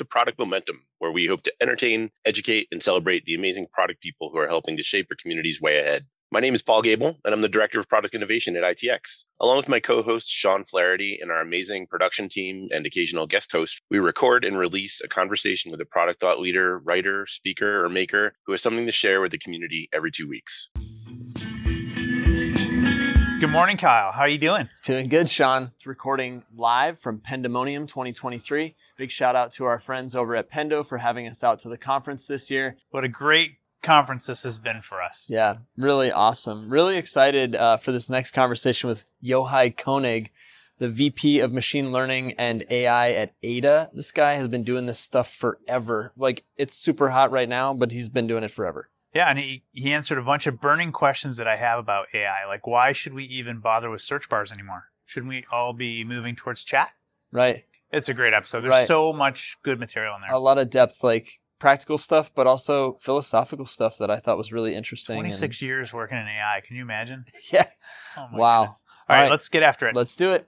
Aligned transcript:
To 0.00 0.04
Product 0.06 0.38
Momentum, 0.38 0.82
where 0.98 1.12
we 1.12 1.26
hope 1.26 1.42
to 1.42 1.52
entertain, 1.60 2.10
educate, 2.24 2.68
and 2.72 2.82
celebrate 2.82 3.26
the 3.26 3.34
amazing 3.34 3.66
product 3.70 4.00
people 4.00 4.30
who 4.30 4.38
are 4.38 4.48
helping 4.48 4.78
to 4.78 4.82
shape 4.82 5.08
your 5.10 5.18
community's 5.20 5.60
way 5.60 5.78
ahead. 5.78 6.06
My 6.32 6.40
name 6.40 6.54
is 6.54 6.62
Paul 6.62 6.80
Gable, 6.80 7.18
and 7.22 7.34
I'm 7.34 7.42
the 7.42 7.50
Director 7.50 7.78
of 7.78 7.86
Product 7.86 8.14
Innovation 8.14 8.56
at 8.56 8.62
ITX. 8.62 9.26
Along 9.42 9.58
with 9.58 9.68
my 9.68 9.78
co 9.78 10.02
host, 10.02 10.26
Sean 10.30 10.64
Flaherty, 10.64 11.18
and 11.20 11.30
our 11.30 11.42
amazing 11.42 11.86
production 11.86 12.30
team 12.30 12.68
and 12.70 12.86
occasional 12.86 13.26
guest 13.26 13.52
host, 13.52 13.82
we 13.90 13.98
record 13.98 14.46
and 14.46 14.58
release 14.58 15.02
a 15.04 15.08
conversation 15.08 15.70
with 15.70 15.82
a 15.82 15.84
product 15.84 16.18
thought 16.18 16.40
leader, 16.40 16.78
writer, 16.78 17.26
speaker, 17.26 17.84
or 17.84 17.90
maker 17.90 18.32
who 18.46 18.52
has 18.52 18.62
something 18.62 18.86
to 18.86 18.92
share 18.92 19.20
with 19.20 19.32
the 19.32 19.38
community 19.38 19.90
every 19.92 20.10
two 20.10 20.26
weeks. 20.26 20.70
Good 23.40 23.52
morning, 23.52 23.78
Kyle. 23.78 24.12
How 24.12 24.20
are 24.20 24.28
you 24.28 24.36
doing? 24.36 24.68
Doing 24.84 25.08
good, 25.08 25.30
Sean. 25.30 25.70
It's 25.74 25.86
recording 25.86 26.42
live 26.54 26.98
from 26.98 27.20
Pendomonium 27.20 27.88
2023. 27.88 28.74
Big 28.98 29.10
shout 29.10 29.34
out 29.34 29.50
to 29.52 29.64
our 29.64 29.78
friends 29.78 30.14
over 30.14 30.36
at 30.36 30.50
Pendo 30.50 30.84
for 30.84 30.98
having 30.98 31.26
us 31.26 31.42
out 31.42 31.58
to 31.60 31.70
the 31.70 31.78
conference 31.78 32.26
this 32.26 32.50
year. 32.50 32.76
What 32.90 33.02
a 33.02 33.08
great 33.08 33.52
conference 33.82 34.26
this 34.26 34.42
has 34.42 34.58
been 34.58 34.82
for 34.82 35.00
us. 35.00 35.28
Yeah, 35.30 35.56
really 35.78 36.12
awesome. 36.12 36.68
Really 36.68 36.98
excited 36.98 37.56
uh, 37.56 37.78
for 37.78 37.92
this 37.92 38.10
next 38.10 38.32
conversation 38.32 38.90
with 38.90 39.06
Yochai 39.24 39.74
Konig, 39.74 40.28
the 40.76 40.90
VP 40.90 41.40
of 41.40 41.54
Machine 41.54 41.92
Learning 41.92 42.34
and 42.34 42.66
AI 42.68 43.12
at 43.12 43.32
Ada. 43.42 43.88
This 43.94 44.12
guy 44.12 44.34
has 44.34 44.48
been 44.48 44.64
doing 44.64 44.84
this 44.84 44.98
stuff 44.98 45.32
forever. 45.32 46.12
Like, 46.14 46.44
it's 46.58 46.74
super 46.74 47.08
hot 47.08 47.30
right 47.30 47.48
now, 47.48 47.72
but 47.72 47.90
he's 47.90 48.10
been 48.10 48.26
doing 48.26 48.44
it 48.44 48.50
forever. 48.50 48.90
Yeah, 49.14 49.28
and 49.28 49.38
he, 49.38 49.64
he 49.72 49.92
answered 49.92 50.18
a 50.18 50.22
bunch 50.22 50.46
of 50.46 50.60
burning 50.60 50.92
questions 50.92 51.36
that 51.38 51.48
I 51.48 51.56
have 51.56 51.78
about 51.78 52.06
AI. 52.14 52.46
Like, 52.46 52.66
why 52.66 52.92
should 52.92 53.12
we 53.14 53.24
even 53.24 53.58
bother 53.58 53.90
with 53.90 54.02
search 54.02 54.28
bars 54.28 54.52
anymore? 54.52 54.84
Shouldn't 55.06 55.30
we 55.30 55.44
all 55.50 55.72
be 55.72 56.04
moving 56.04 56.36
towards 56.36 56.62
chat? 56.62 56.90
Right. 57.32 57.64
It's 57.90 58.08
a 58.08 58.14
great 58.14 58.32
episode. 58.34 58.60
There's 58.60 58.70
Right. 58.70 58.86
so 58.86 59.12
much 59.12 59.56
good 59.64 59.80
material 59.80 60.14
in 60.14 60.20
there. 60.22 60.30
A 60.32 60.38
lot 60.38 60.58
of 60.58 60.70
depth, 60.70 61.02
like 61.02 61.40
practical 61.58 61.98
stuff, 61.98 62.32
but 62.34 62.46
also 62.46 62.92
philosophical 62.94 63.66
stuff 63.66 63.98
that 63.98 64.10
I 64.12 64.16
thought 64.20 64.38
was 64.38 64.52
really 64.52 64.74
interesting. 64.76 65.16
and- 65.18 65.26
26 65.26 65.60
years 65.60 65.92
working 65.92 66.16
in 66.16 66.26
AI. 66.28 66.62
Can 66.64 66.76
you 66.76 66.82
imagine? 66.82 67.24
Yeah. 67.52 67.66
Oh 68.16 68.28
my 68.32 68.38
Wow. 68.38 68.60
goodness. 68.62 68.84
All 68.86 69.16
right, 69.16 69.16
All 69.16 69.22
right. 69.24 69.30
let's 69.32 69.48
get 69.48 69.64
after 69.64 69.88
it. 69.88 69.96
Let's 69.96 70.14
do 70.14 70.30
it. 70.32 70.46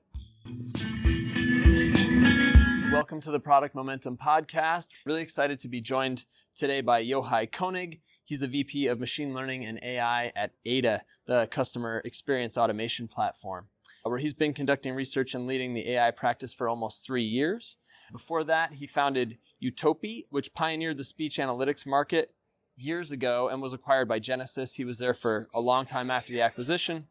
Welcome 2.92 3.22
to 3.22 3.30
the 3.30 3.40
Product 3.40 3.74
Momentum 3.74 4.18
Podcast. 4.18 4.90
Really 5.06 5.22
excited 5.22 5.58
to 5.60 5.68
be 5.68 5.80
joined 5.80 6.26
today 6.54 6.82
by 6.82 7.02
Yochai 7.02 7.50
Konig. 7.50 8.00
He's 8.22 8.40
the 8.40 8.46
VP 8.46 8.86
of 8.86 9.00
Machine 9.00 9.32
Learning 9.32 9.64
and 9.64 9.80
AI 9.82 10.30
at 10.36 10.52
Ada, 10.66 11.00
the 11.24 11.48
customer 11.50 12.02
experience 12.04 12.58
automation 12.58 13.08
platform, 13.08 13.68
where 14.02 14.18
he's 14.18 14.34
been 14.34 14.52
conducting 14.52 14.94
research 14.94 15.34
and 15.34 15.46
leading 15.46 15.72
the 15.72 15.92
AI 15.92 16.10
practice 16.10 16.52
for 16.52 16.68
almost 16.68 17.06
three 17.06 17.24
years. 17.24 17.78
Before 18.12 18.44
that, 18.44 18.74
he 18.74 18.86
founded 18.86 19.38
Utopy, 19.58 20.26
which 20.28 20.52
pioneered 20.52 20.98
the 20.98 21.04
speech 21.04 21.38
analytics 21.38 21.86
market 21.86 22.34
years 22.76 23.10
ago 23.10 23.48
and 23.48 23.62
was 23.62 23.72
acquired 23.72 24.06
by 24.06 24.20
Genesys. 24.20 24.76
He 24.76 24.84
was 24.84 24.98
there 24.98 25.14
for 25.14 25.48
a 25.54 25.60
long 25.60 25.86
time 25.86 26.10
after 26.10 26.34
the 26.34 26.42
acquisition. 26.42 27.06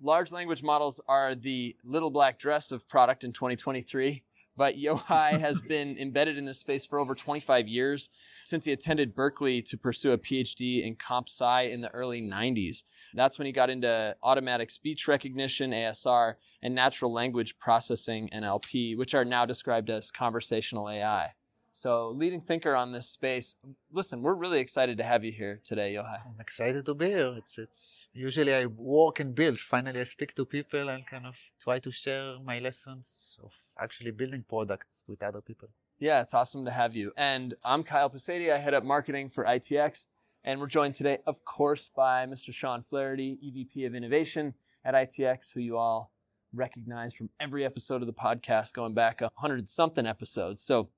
Large 0.00 0.30
language 0.30 0.62
models 0.62 1.00
are 1.08 1.34
the 1.34 1.74
little 1.82 2.10
black 2.10 2.38
dress 2.38 2.70
of 2.70 2.88
product 2.88 3.24
in 3.24 3.32
2023, 3.32 4.22
but 4.58 4.76
Yochai 4.76 5.38
has 5.38 5.60
been 5.60 5.96
embedded 5.96 6.36
in 6.36 6.44
this 6.44 6.58
space 6.58 6.84
for 6.84 6.98
over 6.98 7.14
25 7.14 7.68
years 7.68 8.10
since 8.44 8.64
he 8.64 8.72
attended 8.72 9.14
Berkeley 9.14 9.62
to 9.62 9.78
pursue 9.78 10.10
a 10.10 10.18
PhD 10.18 10.84
in 10.84 10.96
comp 10.96 11.28
sci 11.28 11.62
in 11.62 11.80
the 11.80 11.94
early 11.94 12.20
90s. 12.20 12.82
That's 13.14 13.38
when 13.38 13.46
he 13.46 13.52
got 13.52 13.70
into 13.70 14.16
automatic 14.22 14.70
speech 14.72 15.06
recognition, 15.06 15.70
ASR, 15.70 16.34
and 16.60 16.74
natural 16.74 17.12
language 17.12 17.58
processing, 17.60 18.28
NLP, 18.34 18.98
which 18.98 19.14
are 19.14 19.24
now 19.24 19.46
described 19.46 19.90
as 19.90 20.10
conversational 20.10 20.90
AI. 20.90 21.34
So, 21.78 22.08
leading 22.08 22.40
thinker 22.40 22.74
on 22.74 22.90
this 22.90 23.08
space. 23.08 23.54
Listen, 23.92 24.20
we're 24.20 24.34
really 24.34 24.58
excited 24.58 24.98
to 24.98 25.04
have 25.04 25.22
you 25.22 25.30
here 25.30 25.60
today, 25.62 25.94
Yochai. 25.94 26.26
I'm 26.26 26.40
excited 26.40 26.84
to 26.86 26.92
be 26.92 27.06
here. 27.06 27.34
It's 27.36 27.56
it's 27.56 28.10
usually 28.12 28.52
I 28.52 28.66
work 28.66 29.20
and 29.20 29.32
build. 29.32 29.60
Finally, 29.60 30.00
I 30.00 30.02
speak 30.02 30.34
to 30.34 30.44
people 30.44 30.88
and 30.88 31.06
kind 31.06 31.24
of 31.24 31.36
try 31.60 31.78
to 31.78 31.92
share 31.92 32.40
my 32.44 32.58
lessons 32.58 33.38
of 33.44 33.54
actually 33.78 34.10
building 34.10 34.44
products 34.48 35.04
with 35.06 35.22
other 35.22 35.40
people. 35.40 35.68
Yeah, 36.00 36.20
it's 36.20 36.34
awesome 36.34 36.64
to 36.64 36.72
have 36.72 36.96
you. 36.96 37.12
And 37.16 37.54
I'm 37.62 37.84
Kyle 37.84 38.10
Pasady. 38.10 38.52
I 38.52 38.58
head 38.58 38.74
up 38.74 38.82
marketing 38.82 39.28
for 39.28 39.44
ITX. 39.44 40.06
And 40.42 40.58
we're 40.58 40.74
joined 40.78 40.96
today, 40.96 41.18
of 41.28 41.44
course, 41.44 41.88
by 41.94 42.26
Mr. 42.26 42.52
Sean 42.52 42.82
Flaherty, 42.82 43.38
EVP 43.46 43.86
of 43.86 43.94
Innovation 43.94 44.54
at 44.84 44.94
ITX, 44.94 45.54
who 45.54 45.60
you 45.60 45.76
all 45.76 46.10
recognize 46.52 47.14
from 47.14 47.30
every 47.38 47.64
episode 47.64 48.02
of 48.02 48.06
the 48.06 48.20
podcast 48.26 48.72
going 48.72 48.94
back 48.94 49.20
a 49.20 49.30
hundred 49.36 49.68
something 49.68 50.06
episodes. 50.06 50.60
So 50.60 50.88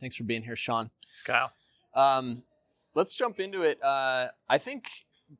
thanks 0.00 0.16
for 0.16 0.24
being 0.24 0.42
here, 0.42 0.56
Sean. 0.56 0.90
Thanks, 1.06 1.22
Kyle. 1.22 1.52
Um, 1.94 2.42
let's 2.94 3.14
jump 3.14 3.40
into 3.40 3.62
it. 3.62 3.82
Uh, 3.82 4.28
I 4.48 4.58
think 4.58 4.84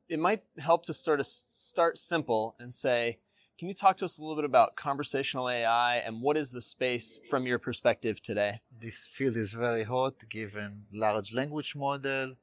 it 0.09 0.19
might 0.19 0.43
help 0.57 0.83
to 0.85 0.93
start 0.93 1.19
a, 1.19 1.23
start 1.23 1.97
simple 1.97 2.55
and 2.59 2.73
say, 2.73 3.19
can 3.57 3.69
you 3.69 3.73
talk 3.73 3.95
to 3.97 4.05
us 4.05 4.17
a 4.17 4.21
little 4.21 4.35
bit 4.35 4.43
about 4.43 4.75
conversational 4.75 5.49
AI 5.49 5.97
and 5.97 6.21
what 6.21 6.35
is 6.35 6.51
the 6.51 6.61
space 6.61 7.21
from 7.29 7.45
your 7.45 7.57
perspective 7.57 8.21
today? 8.21 8.59
This 8.77 9.07
field 9.07 9.37
is 9.37 9.53
very 9.53 9.83
hot 9.83 10.15
given 10.29 10.85
large 10.91 11.33
language 11.33 11.73
model 11.75 12.35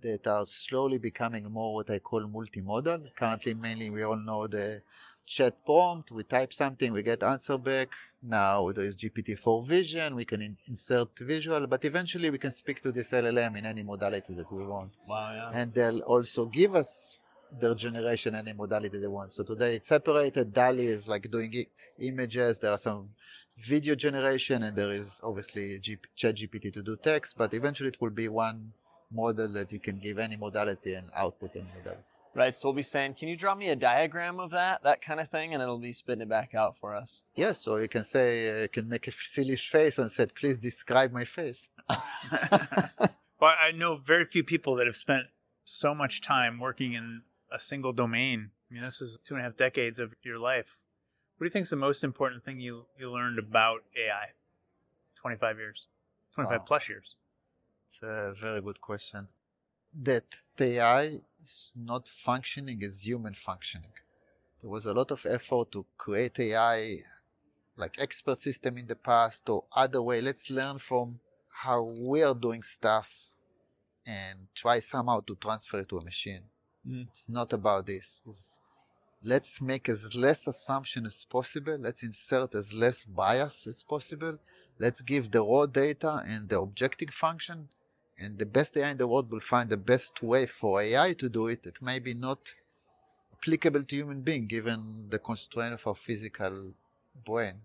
that 0.00 0.26
are 0.26 0.46
slowly 0.46 0.98
becoming 0.98 1.50
more 1.50 1.74
what 1.74 1.90
I 1.90 1.98
call 1.98 2.22
multimodal. 2.22 3.14
Currently, 3.16 3.54
mainly 3.54 3.90
we 3.90 4.02
all 4.02 4.16
know 4.16 4.46
the 4.46 4.82
chat 5.26 5.64
prompt. 5.64 6.10
We 6.12 6.24
type 6.24 6.52
something, 6.52 6.92
we 6.92 7.02
get 7.02 7.22
answer 7.22 7.58
back. 7.58 7.88
Now 8.22 8.70
there 8.70 8.84
is 8.84 8.96
GPT-4 8.96 9.66
vision. 9.66 10.14
We 10.14 10.24
can 10.24 10.42
in- 10.42 10.56
insert 10.68 11.18
visual, 11.18 11.66
but 11.66 11.84
eventually 11.84 12.30
we 12.30 12.38
can 12.38 12.50
speak 12.52 12.80
to 12.82 12.92
this 12.92 13.10
LLM 13.12 13.56
in 13.56 13.66
any 13.66 13.82
modality 13.82 14.34
that 14.34 14.50
we 14.52 14.64
want. 14.64 14.98
Wow, 15.08 15.32
yeah. 15.34 15.60
and 15.60 15.74
they'll 15.74 16.00
also 16.00 16.46
give 16.46 16.74
us 16.74 17.18
their 17.60 17.74
generation 17.74 18.34
any 18.34 18.52
modality 18.52 18.98
they 18.98 19.08
want. 19.08 19.32
So 19.32 19.42
today 19.42 19.74
it's 19.74 19.88
separated. 19.88 20.52
DALL-E 20.52 20.86
is 20.86 21.08
like 21.08 21.30
doing 21.30 21.52
I- 21.54 21.66
images. 22.00 22.58
There 22.60 22.70
are 22.70 22.78
some 22.78 23.10
video 23.58 23.94
generation, 23.94 24.62
and 24.62 24.76
there 24.76 24.92
is 24.92 25.20
obviously 25.22 25.78
G- 25.80 25.98
ChatGPT 26.16 26.72
to 26.72 26.82
do 26.82 26.96
text. 26.96 27.36
But 27.36 27.52
eventually 27.54 27.88
it 27.90 28.00
will 28.00 28.10
be 28.10 28.28
one 28.28 28.72
model 29.10 29.48
that 29.48 29.70
you 29.72 29.80
can 29.80 29.98
give 29.98 30.18
any 30.18 30.36
modality 30.36 30.94
and 30.94 31.10
output 31.14 31.56
any 31.56 31.66
modality. 31.76 32.02
Right. 32.34 32.56
So 32.56 32.68
we'll 32.68 32.74
be 32.76 32.82
saying, 32.82 33.14
can 33.14 33.28
you 33.28 33.36
draw 33.36 33.54
me 33.54 33.68
a 33.68 33.76
diagram 33.76 34.40
of 34.40 34.50
that, 34.52 34.82
that 34.84 35.02
kind 35.02 35.20
of 35.20 35.28
thing, 35.28 35.52
and 35.52 35.62
it'll 35.62 35.78
be 35.78 35.92
spitting 35.92 36.22
it 36.22 36.28
back 36.28 36.54
out 36.54 36.76
for 36.76 36.94
us. 36.94 37.24
Yes, 37.34 37.60
so 37.60 37.76
you 37.76 37.88
can 37.88 38.04
say, 38.04 38.48
uh, 38.50 38.62
you 38.62 38.68
can 38.68 38.88
make 38.88 39.06
a 39.06 39.12
silly 39.12 39.56
face 39.56 39.98
and 39.98 40.10
said, 40.10 40.34
please 40.34 40.56
describe 40.58 41.12
my 41.12 41.24
face. 41.24 41.70
Well, 43.40 43.56
I 43.60 43.72
know 43.72 43.96
very 43.96 44.24
few 44.24 44.44
people 44.44 44.76
that 44.76 44.86
have 44.86 44.94
spent 44.94 45.26
so 45.64 45.96
much 45.96 46.20
time 46.20 46.60
working 46.60 46.92
in 46.92 47.22
a 47.50 47.58
single 47.58 47.92
domain. 47.92 48.50
I 48.70 48.74
mean, 48.74 48.84
this 48.84 49.00
is 49.00 49.18
two 49.24 49.34
and 49.34 49.40
a 49.40 49.44
half 49.44 49.56
decades 49.56 49.98
of 49.98 50.14
your 50.22 50.38
life. 50.38 50.78
What 51.36 51.44
do 51.44 51.48
you 51.48 51.50
think 51.50 51.64
is 51.64 51.70
the 51.70 51.74
most 51.76 52.04
important 52.04 52.44
thing 52.44 52.60
you, 52.60 52.84
you 52.96 53.10
learned 53.10 53.40
about 53.40 53.80
AI? 53.98 54.26
25 55.16 55.58
years, 55.58 55.88
25 56.36 56.58
Wow. 56.60 56.64
plus 56.64 56.88
years. 56.88 57.16
It's 57.86 58.00
a 58.04 58.32
very 58.40 58.60
good 58.60 58.80
question. 58.80 59.26
That 59.92 60.38
the 60.56 60.78
AI 60.78 61.18
is 61.42 61.72
not 61.76 62.08
functioning 62.08 62.82
as 62.84 63.06
human 63.06 63.34
functioning. 63.34 63.92
There 64.60 64.70
was 64.70 64.86
a 64.86 64.94
lot 64.94 65.10
of 65.10 65.26
effort 65.26 65.72
to 65.72 65.84
create 65.98 66.38
AI 66.38 66.98
like 67.76 67.96
expert 67.98 68.38
system 68.38 68.78
in 68.78 68.86
the 68.86 68.94
past 68.94 69.48
or 69.48 69.64
other 69.74 70.00
way. 70.02 70.20
Let's 70.20 70.50
learn 70.50 70.78
from 70.78 71.18
how 71.50 71.82
we 71.82 72.22
are 72.22 72.34
doing 72.34 72.62
stuff 72.62 73.34
and 74.06 74.46
try 74.54 74.78
somehow 74.80 75.20
to 75.20 75.34
transfer 75.36 75.80
it 75.80 75.88
to 75.88 75.98
a 75.98 76.04
machine. 76.04 76.42
Mm. 76.86 77.08
It's 77.08 77.28
not 77.28 77.52
about 77.52 77.86
this. 77.86 78.22
It's, 78.26 78.60
let's 79.22 79.60
make 79.60 79.88
as 79.88 80.14
less 80.14 80.46
assumption 80.46 81.06
as 81.06 81.24
possible. 81.24 81.76
Let's 81.78 82.02
insert 82.02 82.54
as 82.54 82.72
less 82.72 83.04
bias 83.04 83.66
as 83.66 83.82
possible. 83.82 84.38
Let's 84.78 85.00
give 85.00 85.30
the 85.30 85.42
raw 85.42 85.66
data 85.66 86.22
and 86.26 86.48
the 86.48 86.60
objective 86.60 87.10
function. 87.10 87.68
And 88.18 88.38
the 88.38 88.46
best 88.46 88.76
AI 88.76 88.90
in 88.90 88.98
the 88.98 89.06
world 89.06 89.30
will 89.32 89.40
find 89.40 89.68
the 89.70 89.76
best 89.76 90.22
way 90.22 90.46
for 90.46 90.80
AI 90.80 91.12
to 91.14 91.28
do 91.28 91.48
it 91.48 91.62
that 91.64 91.82
may 91.82 91.98
be 91.98 92.14
not 92.14 92.54
applicable 93.32 93.82
to 93.84 93.96
human 93.96 94.22
being 94.22 94.46
given 94.46 95.08
the 95.08 95.18
constraint 95.18 95.74
of 95.74 95.86
our 95.86 95.94
physical 95.94 96.74
brain. 97.24 97.56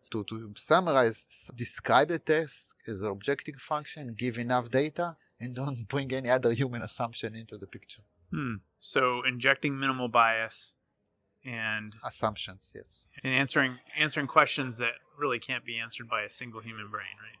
So 0.00 0.22
to 0.22 0.52
summarize, 0.56 1.50
describe 1.56 2.08
the 2.08 2.18
task 2.18 2.76
as 2.86 3.02
an 3.02 3.10
objective 3.10 3.56
function, 3.56 4.14
give 4.16 4.38
enough 4.38 4.70
data, 4.70 5.16
and 5.40 5.54
don't 5.60 5.88
bring 5.88 6.12
any 6.12 6.30
other 6.30 6.52
human 6.52 6.82
assumption 6.82 7.34
into 7.34 7.56
the 7.56 7.66
picture. 7.66 8.02
Hmm. 8.30 8.56
So 8.80 9.22
injecting 9.24 9.78
minimal 9.78 10.08
bias 10.08 10.74
and, 11.44 11.94
Assumptions, 12.04 12.72
yes. 12.74 13.06
and 13.22 13.32
answering 13.32 13.78
answering 13.98 14.26
questions 14.26 14.78
that 14.78 14.94
really 15.18 15.38
can't 15.38 15.64
be 15.64 15.78
answered 15.78 16.08
by 16.08 16.22
a 16.22 16.30
single 16.30 16.60
human 16.60 16.88
brain, 16.90 17.16
right? 17.22 17.38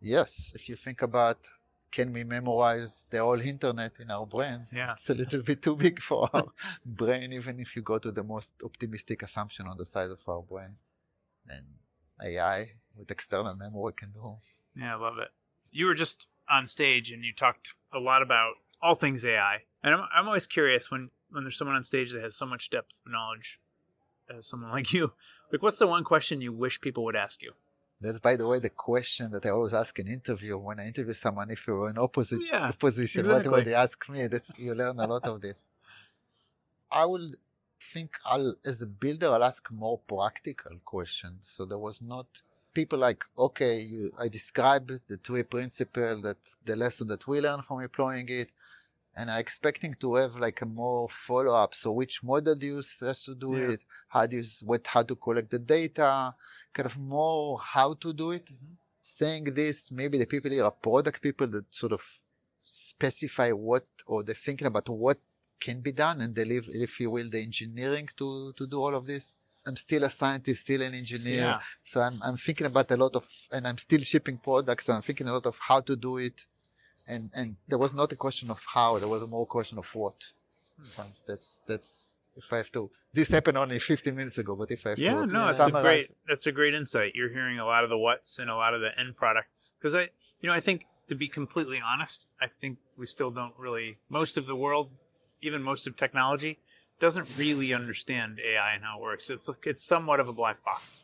Yes, 0.00 0.52
if 0.54 0.68
you 0.68 0.76
think 0.76 1.02
about 1.02 1.48
can 1.90 2.12
we 2.12 2.24
memorize 2.24 3.06
the 3.10 3.18
whole 3.18 3.40
internet 3.40 3.98
in 4.00 4.10
our 4.10 4.26
brain? 4.26 4.66
Yeah. 4.72 4.92
It's 4.92 5.10
a 5.10 5.14
little 5.14 5.42
bit 5.42 5.62
too 5.62 5.76
big 5.76 6.00
for 6.00 6.28
our 6.32 6.46
brain, 6.84 7.32
even 7.32 7.58
if 7.58 7.74
you 7.76 7.82
go 7.82 7.98
to 7.98 8.12
the 8.12 8.22
most 8.22 8.54
optimistic 8.64 9.22
assumption 9.22 9.66
on 9.66 9.76
the 9.76 9.84
side 9.84 10.10
of 10.10 10.20
our 10.28 10.42
brain. 10.42 10.76
And 11.48 11.64
AI 12.22 12.72
with 12.96 13.10
external 13.10 13.54
memory 13.54 13.92
can 13.94 14.12
do. 14.12 14.36
Yeah, 14.76 14.96
I 14.96 14.98
love 14.98 15.18
it. 15.18 15.30
You 15.72 15.86
were 15.86 15.94
just 15.94 16.28
on 16.48 16.66
stage 16.66 17.10
and 17.10 17.24
you 17.24 17.32
talked 17.32 17.74
a 17.92 17.98
lot 17.98 18.22
about 18.22 18.54
all 18.82 18.94
things 18.94 19.24
AI. 19.24 19.62
And 19.82 19.94
I'm, 19.94 20.04
I'm 20.12 20.26
always 20.26 20.46
curious 20.46 20.90
when, 20.90 21.10
when 21.30 21.44
there's 21.44 21.56
someone 21.56 21.76
on 21.76 21.82
stage 21.82 22.12
that 22.12 22.22
has 22.22 22.36
so 22.36 22.46
much 22.46 22.70
depth 22.70 23.00
of 23.04 23.12
knowledge 23.12 23.58
as 24.28 24.46
someone 24.46 24.70
like 24.70 24.92
you. 24.92 25.12
Like, 25.50 25.62
what's 25.62 25.78
the 25.78 25.86
one 25.86 26.04
question 26.04 26.40
you 26.40 26.52
wish 26.52 26.80
people 26.80 27.04
would 27.04 27.16
ask 27.16 27.42
you? 27.42 27.52
That's, 28.00 28.18
by 28.18 28.36
the 28.36 28.46
way, 28.46 28.58
the 28.58 28.70
question 28.70 29.30
that 29.32 29.44
I 29.44 29.50
always 29.50 29.74
ask 29.74 29.98
in 29.98 30.08
interview 30.08 30.56
when 30.56 30.80
I 30.80 30.86
interview 30.86 31.12
someone. 31.12 31.50
If 31.50 31.66
you're 31.66 31.90
in 31.90 31.98
opposite 31.98 32.42
Yeah, 32.50 32.70
position, 32.70 33.20
exactly. 33.20 33.50
what 33.50 33.58
would 33.58 33.64
they 33.66 33.74
ask 33.74 34.08
me? 34.08 34.26
That's 34.26 34.58
you 34.58 34.74
learn 34.74 34.98
a 34.98 35.06
lot 35.06 35.26
of 35.26 35.40
this. 35.42 35.70
I 36.90 37.04
will 37.04 37.30
think 37.80 38.18
I'll, 38.24 38.54
as 38.64 38.82
a 38.82 38.86
builder, 38.86 39.28
I'll 39.28 39.44
ask 39.44 39.70
more 39.70 39.98
practical 39.98 40.78
questions. 40.84 41.48
So 41.48 41.64
there 41.64 41.78
was 41.78 42.00
not 42.00 42.42
people 42.72 42.98
like, 42.98 43.24
okay, 43.36 43.80
you, 43.80 44.12
I 44.18 44.28
described 44.28 44.90
the 45.08 45.16
three 45.18 45.42
principle 45.42 46.20
that 46.22 46.38
the 46.64 46.76
lesson 46.76 47.08
that 47.08 47.26
we 47.26 47.40
learn 47.40 47.62
from 47.62 47.80
employing 47.80 48.28
it, 48.28 48.50
and 49.20 49.30
I'm 49.30 49.40
expecting 49.46 49.92
to 50.02 50.14
have 50.14 50.36
like 50.46 50.58
a 50.62 50.66
more 50.66 51.08
follow 51.08 51.54
up. 51.62 51.74
So 51.74 51.92
which 51.92 52.16
model 52.22 52.54
do 52.54 52.66
you 52.66 52.76
use 52.76 53.22
to 53.26 53.34
do 53.34 53.50
Yeah. 53.56 53.72
it? 53.74 53.84
How 54.14 54.24
do 54.30 54.36
you 54.38 54.44
what 54.70 54.86
how 54.94 55.02
to 55.10 55.14
collect 55.14 55.50
the 55.50 55.62
data? 55.76 56.34
Kind 56.72 56.86
of 56.90 56.96
more 56.98 57.60
how 57.74 57.88
to 58.02 58.08
do 58.22 58.28
it. 58.38 58.46
Mm-hmm. 58.46 58.74
Saying 59.18 59.44
this, 59.60 59.76
maybe 60.00 60.16
the 60.18 60.26
people 60.34 60.50
here 60.50 60.64
are 60.64 60.76
product 60.88 61.18
people 61.28 61.46
that 61.54 61.66
sort 61.82 61.92
of 61.98 62.02
specify 62.60 63.50
what 63.68 63.86
or 64.06 64.18
they're 64.22 64.44
thinking 64.48 64.66
about 64.72 64.88
what 64.88 65.18
can 65.66 65.80
be 65.80 65.92
done 65.92 66.20
and 66.22 66.34
they 66.34 66.46
leave, 66.52 66.68
if 66.72 66.92
you 67.00 67.10
will, 67.10 67.28
the 67.34 67.42
engineering 67.48 68.08
to 68.18 68.52
to 68.58 68.66
do 68.66 68.78
all 68.84 68.94
of 69.00 69.06
this. 69.12 69.26
I'm 69.66 69.76
still 69.76 70.04
a 70.04 70.10
scientist, 70.20 70.62
still 70.62 70.82
an 70.88 70.94
engineer. 70.94 71.42
Yeah. 71.42 71.60
So 71.82 72.00
I'm, 72.00 72.16
I'm 72.26 72.38
thinking 72.46 72.66
about 72.66 72.90
a 72.90 72.96
lot 72.96 73.14
of, 73.20 73.26
and 73.52 73.68
I'm 73.68 73.76
still 73.76 74.00
shipping 74.00 74.38
products. 74.38 74.86
So 74.86 74.94
I'm 74.94 75.02
thinking 75.02 75.28
a 75.28 75.34
lot 75.34 75.46
of 75.46 75.58
how 75.68 75.80
to 75.88 75.94
do 75.96 76.16
it. 76.16 76.46
And, 77.10 77.30
and 77.34 77.56
there 77.68 77.78
was 77.78 77.92
not 77.92 78.12
a 78.12 78.16
question 78.16 78.50
of 78.50 78.64
how, 78.74 78.98
there 78.98 79.08
was 79.08 79.22
a 79.22 79.26
more 79.26 79.46
question 79.46 79.78
of 79.78 79.94
what. 79.94 80.32
Sometimes 80.82 81.22
That's, 81.26 81.62
that's, 81.66 82.28
if 82.36 82.52
I 82.52 82.58
have 82.58 82.72
to, 82.72 82.90
this 83.12 83.28
happened 83.28 83.58
only 83.58 83.78
15 83.78 84.14
minutes 84.14 84.38
ago, 84.38 84.54
but 84.54 84.70
if 84.70 84.86
I 84.86 84.90
have 84.90 84.98
to. 84.98 85.04
Yeah, 85.04 85.14
to 85.14 85.26
no, 85.26 85.52
that's 85.52 85.60
a 85.60 85.70
great 85.70 86.10
that's 86.28 86.46
a 86.46 86.52
great 86.52 86.74
insight. 86.74 87.12
You're 87.14 87.28
hearing 87.28 87.58
a 87.58 87.66
lot 87.66 87.82
of 87.82 87.90
the 87.90 87.98
what's 87.98 88.38
and 88.38 88.48
a 88.48 88.54
lot 88.54 88.72
of 88.72 88.80
the 88.80 88.98
end 88.98 89.16
products. 89.16 89.72
Because 89.78 89.94
I, 89.94 90.08
you 90.40 90.48
know, 90.48 90.52
I 90.52 90.60
think 90.60 90.86
to 91.08 91.14
be 91.16 91.26
completely 91.26 91.82
honest, 91.84 92.28
I 92.40 92.46
think 92.46 92.78
we 92.96 93.06
still 93.06 93.30
don't 93.30 93.54
really. 93.58 93.98
Most 94.08 94.38
of 94.38 94.46
the 94.46 94.54
world, 94.54 94.90
even 95.42 95.62
most 95.62 95.88
of 95.88 95.96
technology, 95.96 96.60
doesn't 97.00 97.28
really 97.36 97.74
understand 97.74 98.38
AI 98.38 98.74
and 98.74 98.84
how 98.84 98.98
it 98.98 99.02
works. 99.02 99.28
It's 99.28 99.50
it's 99.64 99.82
somewhat 99.82 100.20
of 100.20 100.28
a 100.28 100.32
black 100.32 100.64
box 100.64 101.02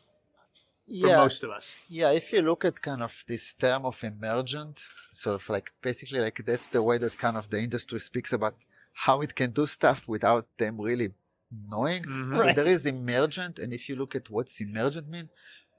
for 0.95 1.09
yeah, 1.09 1.21
most 1.21 1.43
of 1.43 1.51
us. 1.51 1.77
Yeah, 1.89 2.11
if 2.13 2.33
you 2.33 2.41
look 2.43 2.65
at 2.65 2.81
kind 2.81 3.03
of 3.03 3.23
this 3.27 3.53
term 3.55 3.85
of 3.85 4.03
emergent, 4.03 4.75
sort 5.13 5.35
of 5.41 5.49
like 5.49 5.73
basically 5.81 6.19
like 6.21 6.39
that's 6.45 6.69
the 6.69 6.83
way 6.83 6.97
that 6.99 7.17
kind 7.17 7.37
of 7.37 7.49
the 7.51 7.59
industry 7.67 7.99
speaks 7.99 8.33
about 8.33 8.65
how 8.93 9.21
it 9.21 9.35
can 9.35 9.51
do 9.51 9.65
stuff 9.67 10.07
without 10.07 10.47
them 10.57 10.75
really 10.81 11.09
knowing. 11.51 12.05
Mhm. 12.05 12.31
So 12.33 12.45
Right. 12.45 12.57
there 12.57 12.67
is 12.67 12.85
emergent, 12.85 13.59
and 13.59 13.73
if 13.73 13.89
you 13.89 13.95
look 13.97 14.15
at 14.15 14.29
what's 14.31 14.61
emergent 14.61 15.09
mean, 15.09 15.29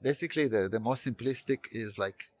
basically 0.01 0.47
the, 0.49 0.69
the 0.69 0.79
most 0.81 1.05
simplistic 1.07 1.61
is 1.73 1.97
like 1.99 2.31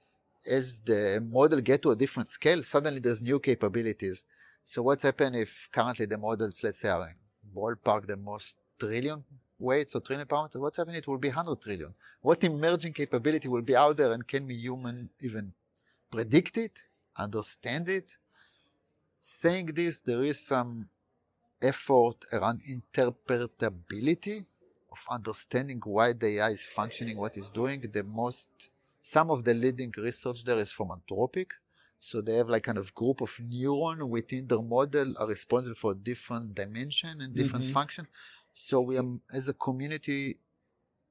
as 0.47 0.81
the 0.81 1.21
model 1.37 1.61
get 1.61 1.81
to 1.83 1.91
a 1.91 1.95
different 1.95 2.27
scale, 2.27 2.63
suddenly 2.63 2.99
there's 2.99 3.21
new 3.21 3.39
capabilities. 3.39 4.25
So 4.63 4.81
what's 4.83 5.03
happened 5.03 5.35
if 5.35 5.69
currently 5.71 6.05
the 6.05 6.17
models, 6.17 6.63
let's 6.63 6.79
say, 6.79 6.89
are 6.89 7.13
ballpark 7.55 8.07
the 8.07 8.17
most 8.17 8.57
trillion 8.79 9.23
weights 9.59 9.95
or 9.95 10.01
trillion 10.01 10.27
parameters, 10.27 10.59
what's 10.59 10.77
happening? 10.77 10.97
It 10.97 11.07
will 11.07 11.17
be 11.17 11.29
100 11.29 11.61
trillion. 11.61 11.93
What 12.21 12.43
emerging 12.43 12.93
capability 12.93 13.47
will 13.47 13.61
be 13.61 13.75
out 13.75 13.97
there 13.97 14.11
and 14.11 14.25
can 14.27 14.47
we 14.47 14.55
human 14.55 15.09
even 15.21 15.53
predict 16.11 16.57
it, 16.57 16.83
understand 17.17 17.89
it? 17.89 18.17
Saying 19.19 19.67
this, 19.67 20.01
there 20.01 20.23
is 20.23 20.39
some 20.39 20.87
effort 21.61 22.25
around 22.31 22.61
interpretability 22.61 24.45
of 24.91 25.05
understanding 25.09 25.81
why 25.85 26.13
the 26.13 26.39
AI 26.39 26.49
is 26.51 26.65
functioning, 26.65 27.17
what 27.17 27.35
it's 27.37 27.49
doing. 27.49 27.81
The 27.81 28.03
most, 28.03 28.69
some 29.01 29.29
of 29.29 29.43
the 29.43 29.53
leading 29.53 29.93
research 29.97 30.43
there 30.45 30.57
is 30.59 30.71
from 30.71 30.89
Anthropic. 30.89 31.51
So 31.99 32.21
they 32.21 32.35
have 32.35 32.49
like 32.49 32.63
kind 32.63 32.77
of 32.77 32.95
group 32.95 33.19
of 33.21 33.29
neuron 33.37 34.07
within 34.07 34.47
their 34.47 34.61
model 34.61 35.13
are 35.19 35.27
responsible 35.27 35.75
for 35.75 35.93
different 35.93 36.55
dimension 36.55 37.19
and 37.21 37.35
different 37.35 37.65
Mhm. 37.65 37.71
function. 37.71 38.07
So 38.67 38.81
we 38.81 38.97
are, 38.97 39.09
as 39.39 39.47
a 39.47 39.53
community, 39.67 40.39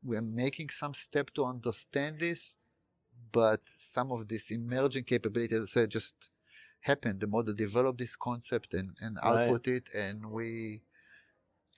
we 0.09 0.17
are 0.17 0.23
making 0.45 0.71
some 0.71 0.95
step 0.95 1.31
to 1.37 1.45
understand 1.55 2.19
this, 2.21 2.41
but 3.33 3.63
some 3.79 4.13
of 4.13 4.29
this 4.29 4.51
emerging 4.51 5.05
capability, 5.05 5.55
as 5.57 5.63
I 5.63 5.71
said, 5.77 5.91
just 5.91 6.31
happened. 6.91 7.21
The 7.21 7.27
model 7.37 7.55
developed 7.55 7.99
this 7.99 8.17
concept 8.17 8.75
and, 8.75 8.89
and 9.05 9.19
Right. 9.25 9.49
output 9.49 9.69
it, 9.69 9.89
and 10.05 10.17
we 10.37 10.83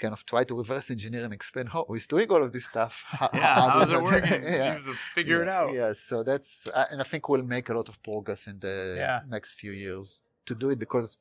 kind 0.02 0.14
of 0.14 0.24
try 0.24 0.42
to 0.44 0.54
reverse 0.56 0.90
engineer 0.90 1.24
and 1.24 1.32
explain 1.40 1.66
how 1.66 1.82
it's 1.90 2.06
doing 2.06 2.30
all 2.30 2.42
of 2.42 2.52
this 2.52 2.66
stuff. 2.66 2.94
Yeah, 3.34 3.54
how 3.54 3.70
how's 3.70 3.90
it 3.90 4.02
working? 4.10 4.42
yeah. 4.44 4.74
You 4.78 4.94
figure 5.14 5.42
it 5.42 5.48
out. 5.48 5.74
Yeah, 5.74 5.92
so 5.92 6.22
that's, 6.30 6.66
uh, 6.68 6.86
and 6.90 7.00
I 7.00 7.04
think 7.04 7.28
we'll 7.28 7.42
make 7.56 7.68
a 7.68 7.74
lot 7.74 7.88
of 7.88 8.02
progress 8.02 8.46
in 8.46 8.58
the 8.60 8.76
Yeah. 9.02 9.20
next 9.28 9.50
few 9.62 9.72
years 9.72 10.22
to 10.46 10.54
do 10.54 10.70
it 10.70 10.78
because 10.78 11.18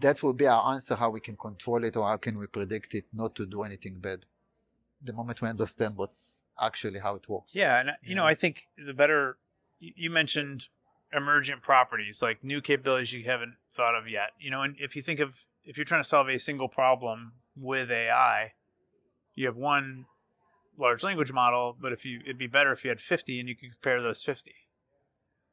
that 0.00 0.22
will 0.22 0.32
be 0.32 0.46
our 0.46 0.72
answer 0.74 0.94
how 0.94 1.10
we 1.10 1.20
can 1.20 1.36
control 1.36 1.84
it 1.84 1.96
or 1.96 2.06
how 2.06 2.16
can 2.16 2.38
we 2.38 2.46
predict 2.46 2.94
it 2.94 3.06
not 3.12 3.34
to 3.36 3.46
do 3.46 3.62
anything 3.62 3.98
bad. 3.98 4.26
The 5.02 5.12
moment 5.12 5.40
we 5.40 5.48
understand 5.48 5.96
what's 5.96 6.44
actually 6.60 7.00
how 7.00 7.16
it 7.16 7.28
works. 7.28 7.54
Yeah, 7.54 7.80
and 7.80 7.90
uh, 7.90 7.94
you 8.02 8.14
know, 8.14 8.24
Yeah. 8.24 8.30
I 8.30 8.34
think 8.34 8.68
the 8.76 8.94
better 8.94 9.38
you 9.78 9.92
you 9.96 10.10
mentioned 10.10 10.68
emergent 11.12 11.62
properties, 11.62 12.22
like 12.22 12.42
new 12.42 12.60
capabilities 12.60 13.12
you 13.12 13.24
haven't 13.24 13.56
thought 13.68 13.94
of 13.94 14.08
yet. 14.08 14.30
You 14.38 14.50
know, 14.50 14.62
and 14.62 14.76
if 14.78 14.96
you 14.96 15.02
think 15.02 15.20
of 15.20 15.46
if 15.64 15.76
you're 15.76 15.84
trying 15.84 16.02
to 16.02 16.08
solve 16.08 16.28
a 16.28 16.38
single 16.38 16.68
problem 16.68 17.32
with 17.56 17.90
AI, 17.90 18.52
you 19.34 19.46
have 19.46 19.56
one 19.56 20.06
large 20.78 21.02
language 21.02 21.32
model, 21.32 21.76
but 21.78 21.92
if 21.92 22.04
you 22.04 22.20
it'd 22.24 22.38
be 22.38 22.46
better 22.46 22.72
if 22.72 22.84
you 22.84 22.88
had 22.88 23.00
50 23.00 23.40
and 23.40 23.48
you 23.48 23.56
could 23.56 23.72
compare 23.72 24.00
those 24.00 24.22
50. 24.22 24.52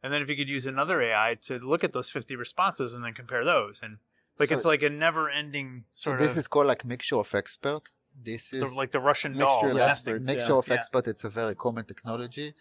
And 0.01 0.13
then 0.13 0.22
if 0.22 0.29
you 0.29 0.36
could 0.38 0.48
use 0.48 0.65
another 0.65 1.01
AI 1.01 1.36
to 1.41 1.60
look 1.60 1.84
at 1.84 1.91
those 1.91 2.10
50 2.10 2.36
responses 2.38 2.93
and 2.93 3.03
then 3.03 3.13
compare 3.13 3.43
those 3.43 3.81
and 3.84 3.98
like 4.39 4.50
So- 4.50 4.55
it's 4.55 4.65
like 4.74 4.84
a 4.84 4.89
never-ending 5.05 5.69
So 5.91 6.12
sort 6.12 6.19
this 6.19 6.31
of 6.34 6.38
is 6.41 6.48
called 6.48 6.67
like 6.74 6.84
mixture 6.86 7.17
of 7.25 7.34
expert. 7.36 7.84
This 8.29 8.43
the, 8.50 8.58
is 8.65 8.75
like 8.81 8.91
the 8.98 9.00
Russian 9.00 9.31
Mixture 9.34 9.67
doll 9.67 9.72
of 9.72 9.75
nesting. 9.77 10.13
experts. 10.15 10.27
mixture 10.34 10.53
yeah. 10.53 10.58
of 10.63 10.67
Yeah. 10.67 10.74
expert. 10.77 11.03
It's 11.13 11.24
a 11.24 11.34
very 11.41 11.55
common 11.55 11.86
technology, 11.91 12.53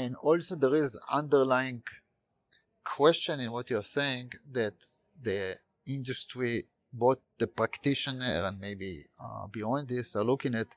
and 0.00 0.10
also 0.16 0.52
there 0.56 0.74
is 0.84 0.90
underlying 1.20 1.82
question 2.84 3.40
in 3.40 3.48
what 3.52 3.70
you're 3.70 3.90
saying 3.98 4.32
that 4.58 4.74
the 5.28 5.40
industry, 5.86 6.64
both 6.92 7.20
the 7.38 7.46
practitioner 7.46 8.42
and 8.46 8.60
maybe 8.60 8.90
uh, 9.24 9.46
beyond 9.56 9.88
this, 9.88 10.16
are 10.16 10.24
looking 10.32 10.54
at: 10.54 10.70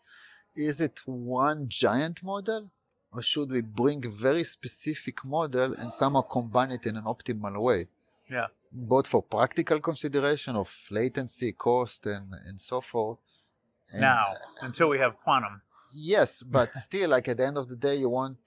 is 0.56 0.80
it 0.88 0.98
one 1.06 1.60
giant 1.68 2.18
model, 2.24 2.72
or 3.12 3.22
should 3.22 3.50
we 3.51 3.62
bring 3.62 4.06
a 4.06 4.10
very 4.10 4.44
specific 4.44 5.18
model 5.25 5.74
and 5.74 5.92
somehow 5.92 6.22
combine 6.22 6.72
it 6.72 6.86
in 6.86 6.96
an 6.96 7.04
optimal 7.04 7.56
way? 7.68 7.82
Yeah. 8.29 8.48
Both 8.72 9.08
for 9.08 9.24
practical 9.24 9.79
consideration 9.79 10.55
of 10.55 10.70
latency, 10.91 11.53
cost, 11.53 12.05
and 12.08 12.34
and 12.48 12.60
so 12.60 12.82
forth. 12.82 13.20
And, 13.91 14.01
now 14.01 14.25
uh, 14.29 14.65
until 14.65 14.89
we 14.89 15.00
have 15.00 15.17
quantum. 15.17 15.62
Yes, 15.94 16.44
but 16.44 16.74
still, 16.88 17.10
like 17.12 17.27
at 17.27 17.38
the 17.38 17.46
end 17.46 17.58
of 17.58 17.67
the 17.67 17.75
day, 17.75 17.96
you 17.96 18.10
want 18.10 18.38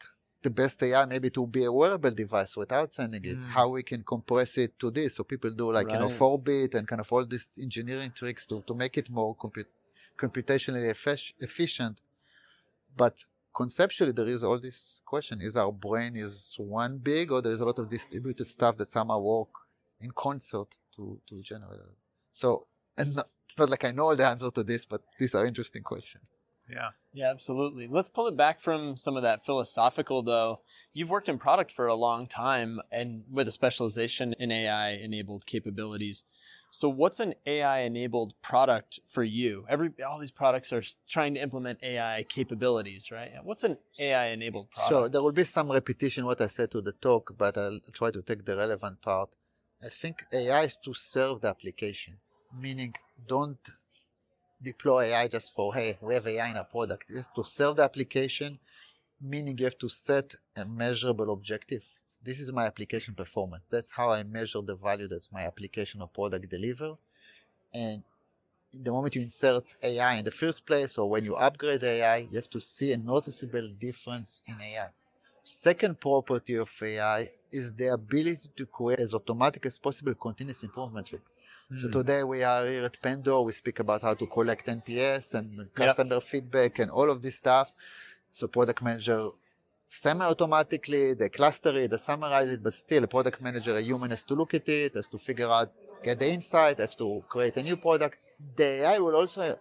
the 0.42 0.50
best 0.50 0.82
AI 0.82 1.04
maybe 1.04 1.30
to 1.30 1.46
be 1.46 1.64
a 1.64 1.72
wearable 1.72 2.10
device 2.10 2.56
without 2.56 2.92
sending 2.92 3.24
it. 3.24 3.38
Mm. 3.38 3.44
How 3.44 3.68
we 3.68 3.82
can 3.82 4.02
compress 4.02 4.58
it 4.58 4.78
to 4.78 4.90
this, 4.90 5.16
so 5.16 5.24
people 5.24 5.50
do 5.50 5.72
like 5.72 5.90
you 5.90 5.98
know 5.98 6.08
four 6.08 6.38
bit 6.38 6.74
and 6.74 6.86
kind 6.86 7.00
of 7.00 7.12
all 7.12 7.24
these 7.24 7.58
engineering 7.60 8.12
tricks 8.14 8.46
to 8.46 8.62
to 8.62 8.74
make 8.74 8.96
it 8.98 9.10
more 9.10 9.34
comput- 9.36 9.74
computationally 10.16 10.90
effic- 10.90 11.32
efficient. 11.38 12.02
But 12.96 13.24
conceptually, 13.54 14.12
there 14.12 14.28
is 14.28 14.44
all 14.44 14.58
this 14.58 15.02
question: 15.04 15.40
Is 15.40 15.56
our 15.56 15.72
brain 15.72 16.16
is 16.16 16.54
one 16.58 16.98
big, 16.98 17.32
or 17.32 17.40
there 17.40 17.52
is 17.52 17.60
a 17.60 17.64
lot 17.64 17.78
of 17.78 17.88
distributed 17.88 18.46
stuff 18.46 18.76
that 18.76 18.90
somehow 18.90 19.18
work 19.20 19.48
in 20.00 20.10
concert 20.12 20.76
to 20.96 21.20
to 21.28 21.42
generate? 21.42 21.80
So, 22.32 22.66
and 22.96 23.16
no- 23.16 23.24
it's 23.46 23.58
not 23.58 23.70
like 23.70 23.84
I 23.84 23.92
know 23.92 24.06
all 24.08 24.16
the 24.16 24.26
answer 24.26 24.50
to 24.50 24.62
this, 24.62 24.84
but 24.84 25.02
these 25.18 25.34
are 25.34 25.46
interesting 25.46 25.82
questions. 25.82 26.30
Yeah. 26.70 26.90
Yeah, 27.14 27.30
absolutely. 27.30 27.88
Let's 27.88 28.10
pull 28.10 28.26
it 28.26 28.36
back 28.36 28.60
from 28.60 28.96
some 28.96 29.16
of 29.16 29.22
that 29.22 29.44
philosophical, 29.44 30.22
though. 30.22 30.60
You've 30.92 31.08
worked 31.08 31.28
in 31.28 31.38
product 31.38 31.72
for 31.72 31.86
a 31.86 31.94
long 31.94 32.26
time 32.26 32.80
and 32.92 33.24
with 33.30 33.48
a 33.48 33.50
specialization 33.50 34.34
in 34.38 34.52
AI 34.52 34.90
enabled 34.90 35.46
capabilities. 35.46 36.24
So, 36.70 36.90
what's 36.90 37.18
an 37.18 37.34
AI 37.46 37.80
enabled 37.80 38.34
product 38.42 39.00
for 39.06 39.24
you? 39.24 39.64
Every 39.70 39.90
all 40.06 40.18
these 40.18 40.30
products 40.30 40.70
are 40.72 40.82
trying 41.08 41.34
to 41.34 41.40
implement 41.40 41.82
AI 41.82 42.26
capabilities, 42.28 43.10
right? 43.10 43.30
What's 43.42 43.64
an 43.64 43.78
AI 43.98 44.26
enabled 44.26 44.70
product? 44.70 44.88
So 44.88 45.08
there 45.08 45.22
will 45.22 45.32
be 45.32 45.44
some 45.44 45.72
repetition 45.72 46.26
what 46.26 46.40
I 46.42 46.46
said 46.46 46.70
to 46.72 46.82
the 46.82 46.92
talk, 46.92 47.34
but 47.38 47.56
I'll 47.56 47.80
try 47.94 48.10
to 48.10 48.20
take 48.20 48.44
the 48.44 48.56
relevant 48.56 49.00
part. 49.00 49.34
I 49.84 49.88
think 49.88 50.24
AI 50.32 50.64
is 50.64 50.76
to 50.84 50.92
serve 50.92 51.40
the 51.42 51.48
application, 51.48 52.18
meaning 52.52 52.94
don't 53.26 53.58
deploy 54.60 55.04
AI 55.04 55.28
just 55.28 55.54
for 55.54 55.72
hey 55.72 55.96
we 56.02 56.14
have 56.14 56.26
AI 56.26 56.48
in 56.48 56.56
a 56.56 56.64
product. 56.64 57.10
It's 57.10 57.28
to 57.28 57.44
serve 57.44 57.76
the 57.76 57.84
application, 57.84 58.58
meaning 59.20 59.56
you 59.56 59.64
have 59.66 59.78
to 59.78 59.88
set 59.88 60.34
a 60.56 60.64
measurable 60.64 61.32
objective. 61.32 61.84
This 62.22 62.40
is 62.40 62.52
my 62.52 62.66
application 62.66 63.14
performance. 63.14 63.64
That's 63.70 63.92
how 63.92 64.10
I 64.10 64.24
measure 64.24 64.60
the 64.62 64.74
value 64.74 65.06
that 65.08 65.28
my 65.32 65.42
application 65.42 66.02
or 66.02 66.08
product 66.08 66.48
deliver. 66.48 66.96
And 67.72 68.02
the 68.72 68.90
moment 68.90 69.14
you 69.14 69.22
insert 69.22 69.76
AI 69.82 70.16
in 70.16 70.24
the 70.24 70.32
first 70.32 70.66
place 70.66 70.98
or 70.98 71.08
when 71.08 71.24
you 71.24 71.36
upgrade 71.36 71.84
AI, 71.84 72.18
you 72.30 72.36
have 72.36 72.50
to 72.50 72.60
see 72.60 72.92
a 72.92 72.96
noticeable 72.98 73.68
difference 73.78 74.42
in 74.46 74.60
AI. 74.60 74.90
Second 75.50 75.98
property 75.98 76.56
of 76.56 76.70
AI 76.82 77.30
is 77.50 77.72
the 77.72 77.86
ability 77.86 78.50
to 78.54 78.66
create 78.66 79.00
as 79.00 79.14
automatic 79.14 79.64
as 79.64 79.78
possible 79.78 80.12
continuous 80.12 80.62
improvement 80.62 81.10
loop. 81.10 81.22
Mm. 81.72 81.78
So 81.78 81.86
hmm. 81.86 81.92
today 81.92 82.22
we 82.22 82.44
are 82.44 82.66
here 82.66 82.84
at 82.84 83.00
Pendo. 83.00 83.46
We 83.46 83.52
speak 83.52 83.78
about 83.78 84.02
how 84.02 84.12
to 84.12 84.26
collect 84.26 84.66
NPS 84.66 85.32
and 85.32 85.72
customer 85.72 86.16
yep. 86.16 86.22
feedback 86.22 86.78
and 86.80 86.90
all 86.90 87.08
of 87.08 87.22
this 87.22 87.36
stuff. 87.36 87.72
So 88.30 88.46
product 88.46 88.82
manager 88.82 89.30
semi-automatically, 89.86 91.14
they 91.14 91.30
cluster 91.30 91.74
it, 91.78 91.92
they 91.92 91.96
summarize 91.96 92.50
it, 92.50 92.62
but 92.62 92.74
still 92.74 93.04
a 93.04 93.06
product 93.06 93.40
manager, 93.40 93.74
a 93.74 93.80
human 93.80 94.10
has 94.10 94.24
to 94.24 94.34
look 94.34 94.52
at 94.52 94.68
it, 94.68 94.96
has 94.96 95.08
to 95.08 95.16
figure 95.16 95.48
out, 95.48 95.72
get 96.04 96.18
the 96.18 96.30
insight, 96.30 96.76
has 96.76 96.94
to 96.96 97.24
create 97.26 97.56
a 97.56 97.62
new 97.62 97.78
product. 97.78 98.18
The 98.54 98.66
AI 98.82 98.98
will 98.98 99.16
also, 99.16 99.58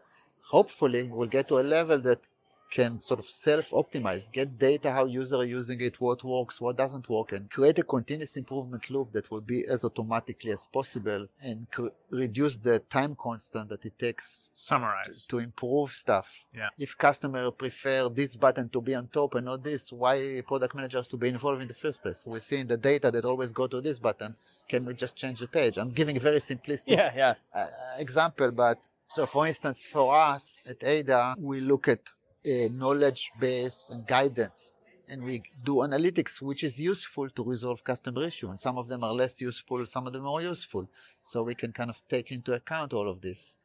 hopefully, 0.47 1.09
will 1.09 1.27
get 1.27 1.47
to 1.47 1.59
a 1.59 1.65
level 1.77 1.99
that 1.99 2.27
can 2.69 2.99
sort 2.99 3.19
of 3.19 3.25
self-optimize, 3.25 4.31
get 4.31 4.57
data 4.57 4.91
how 4.91 5.05
users 5.05 5.33
are 5.33 5.45
using 5.45 5.79
it, 5.81 5.99
what 6.01 6.23
works, 6.23 6.59
what 6.59 6.77
doesn't 6.77 7.07
work, 7.09 7.31
and 7.31 7.49
create 7.49 7.79
a 7.79 7.83
continuous 7.83 8.35
improvement 8.37 8.89
loop 8.89 9.11
that 9.13 9.29
will 9.31 9.41
be 9.41 9.65
as 9.67 9.85
automatically 9.85 10.51
as 10.51 10.67
possible 10.67 11.27
and 11.41 11.69
cr- 11.71 11.87
reduce 12.09 12.57
the 12.57 12.79
time 12.79 13.15
constant 13.15 13.69
that 13.69 13.85
it 13.85 13.97
takes 13.97 14.49
summarize 14.53 15.23
to, 15.23 15.37
to, 15.37 15.39
improve 15.39 15.91
stuff. 15.91 16.45
Yeah. 16.55 16.69
If 16.77 16.97
customer 16.97 17.51
prefer 17.51 18.09
this 18.09 18.35
button 18.35 18.69
to 18.69 18.81
be 18.81 18.95
on 18.95 19.07
top 19.07 19.35
and 19.35 19.45
not 19.45 19.63
this, 19.63 19.93
why 19.93 20.41
product 20.45 20.75
managers 20.75 21.07
to 21.09 21.17
be 21.17 21.29
involved 21.29 21.61
in 21.61 21.67
the 21.67 21.73
first 21.73 22.01
place? 22.01 22.25
We 22.27 22.39
see 22.39 22.57
in 22.57 22.67
the 22.67 22.77
data 22.77 23.11
that 23.11 23.25
always 23.25 23.53
go 23.53 23.67
to 23.67 23.81
this 23.81 23.99
button. 23.99 24.35
Can 24.67 24.85
we 24.85 24.93
just 24.93 25.17
change 25.17 25.39
the 25.39 25.47
page? 25.47 25.77
I'm 25.77 25.91
giving 25.91 26.17
a 26.17 26.19
very 26.19 26.39
simplistic 26.39 26.83
yeah, 26.87 27.13
yeah. 27.15 27.33
Uh, 27.53 27.67
example, 27.97 28.51
but 28.51 28.85
so 29.07 29.25
for 29.25 29.47
instance, 29.47 29.85
for 29.85 30.15
us 30.15 30.63
at 30.69 30.83
Ada, 30.83 31.35
we 31.39 31.61
look 31.61 31.87
at 31.87 32.01
a 32.47 32.69
knowledge 32.69 33.31
base 33.39 33.89
and 33.91 34.05
guidance. 34.07 34.73
And 35.09 35.23
we 35.23 35.43
do 35.63 35.75
analytics, 35.75 36.41
which 36.41 36.63
is 36.63 36.81
useful 36.81 37.29
to 37.29 37.43
resolve 37.43 37.83
customer 37.83 38.23
issue. 38.23 38.49
And 38.49 38.59
some 38.59 38.77
of 38.77 38.89
them 38.89 39.03
are 39.03 39.13
less 39.13 39.39
useful, 39.39 39.85
some 39.85 40.05
of 40.07 40.13
them 40.13 40.23
are 40.23 40.25
more 40.25 40.41
useful. 40.41 40.89
So 41.19 41.43
we 41.43 41.55
can 41.55 41.71
kind 41.71 41.89
of 41.89 42.01
take 42.09 42.31
into 42.31 42.53
account 42.53 42.93
all 42.93 43.07
of 43.07 43.21
this. 43.21 43.57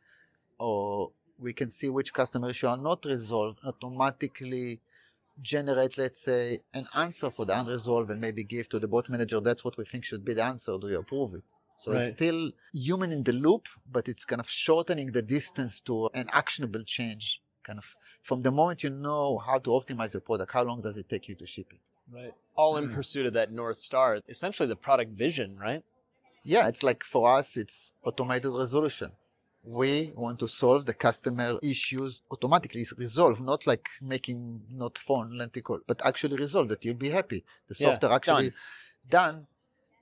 Or 0.58 1.10
we 1.38 1.52
can 1.52 1.70
see 1.70 1.88
which 1.88 2.12
customer 2.12 2.50
issue 2.50 2.68
are 2.68 2.76
not 2.76 3.04
resolved, 3.04 3.58
automatically 3.64 4.80
generate, 5.40 5.98
let's 5.98 6.20
say, 6.20 6.60
an 6.74 6.86
answer 6.94 7.30
for 7.30 7.44
the 7.44 7.58
unresolved 7.58 8.10
and 8.10 8.20
maybe 8.20 8.44
give 8.44 8.68
to 8.68 8.78
the 8.78 8.88
bot 8.88 9.08
manager, 9.08 9.40
that's 9.40 9.64
what 9.64 9.76
we 9.76 9.84
think 9.84 10.04
should 10.04 10.24
be 10.24 10.34
the 10.34 10.44
answer. 10.44 10.78
Do 10.78 10.88
you 10.88 11.00
approve 11.00 11.34
it? 11.34 11.42
So 11.76 11.92
right. 11.92 12.04
it's 12.04 12.10
still 12.10 12.52
human 12.72 13.10
in 13.10 13.24
the 13.24 13.32
loop, 13.32 13.66
but 13.90 14.08
it's 14.08 14.24
kind 14.24 14.40
of 14.40 14.48
shortening 14.48 15.08
the 15.12 15.22
distance 15.22 15.80
to 15.82 16.10
an 16.14 16.28
actionable 16.32 16.84
change 16.84 17.41
kind 17.62 17.78
of 17.78 17.96
from 18.22 18.42
the 18.42 18.50
moment 18.50 18.82
you 18.82 18.90
know 18.90 19.38
how 19.38 19.58
to 19.58 19.70
optimize 19.70 20.12
the 20.12 20.20
product, 20.20 20.52
how 20.52 20.64
long 20.64 20.80
does 20.80 20.96
it 20.96 21.08
take 21.08 21.28
you 21.28 21.34
to 21.36 21.46
ship 21.46 21.72
it? 21.72 21.80
Right. 22.10 22.34
All 22.54 22.76
in 22.76 22.88
mm. 22.88 22.94
pursuit 22.94 23.26
of 23.26 23.32
that 23.34 23.52
North 23.52 23.78
Star, 23.78 24.20
essentially 24.28 24.68
the 24.68 24.76
product 24.76 25.12
vision, 25.12 25.56
right? 25.56 25.82
Yeah, 26.44 26.68
it's 26.68 26.82
like 26.82 27.04
for 27.04 27.30
us, 27.36 27.56
it's 27.56 27.94
automated 28.04 28.50
resolution. 28.50 29.12
We 29.64 30.12
want 30.16 30.40
to 30.40 30.48
solve 30.48 30.86
the 30.86 30.94
customer 30.94 31.58
issues 31.62 32.22
automatically 32.32 32.84
resolve, 32.98 33.40
not 33.40 33.64
like 33.64 33.88
making 34.00 34.62
not 34.68 34.98
phone 34.98 35.38
lenticle, 35.38 35.78
but 35.86 36.04
actually 36.04 36.36
resolve 36.36 36.68
that 36.68 36.84
you'll 36.84 36.94
be 36.94 37.10
happy. 37.10 37.44
The 37.68 37.76
software 37.76 38.10
yeah, 38.10 38.16
actually 38.16 38.50
done. 39.08 39.34
done. 39.34 39.46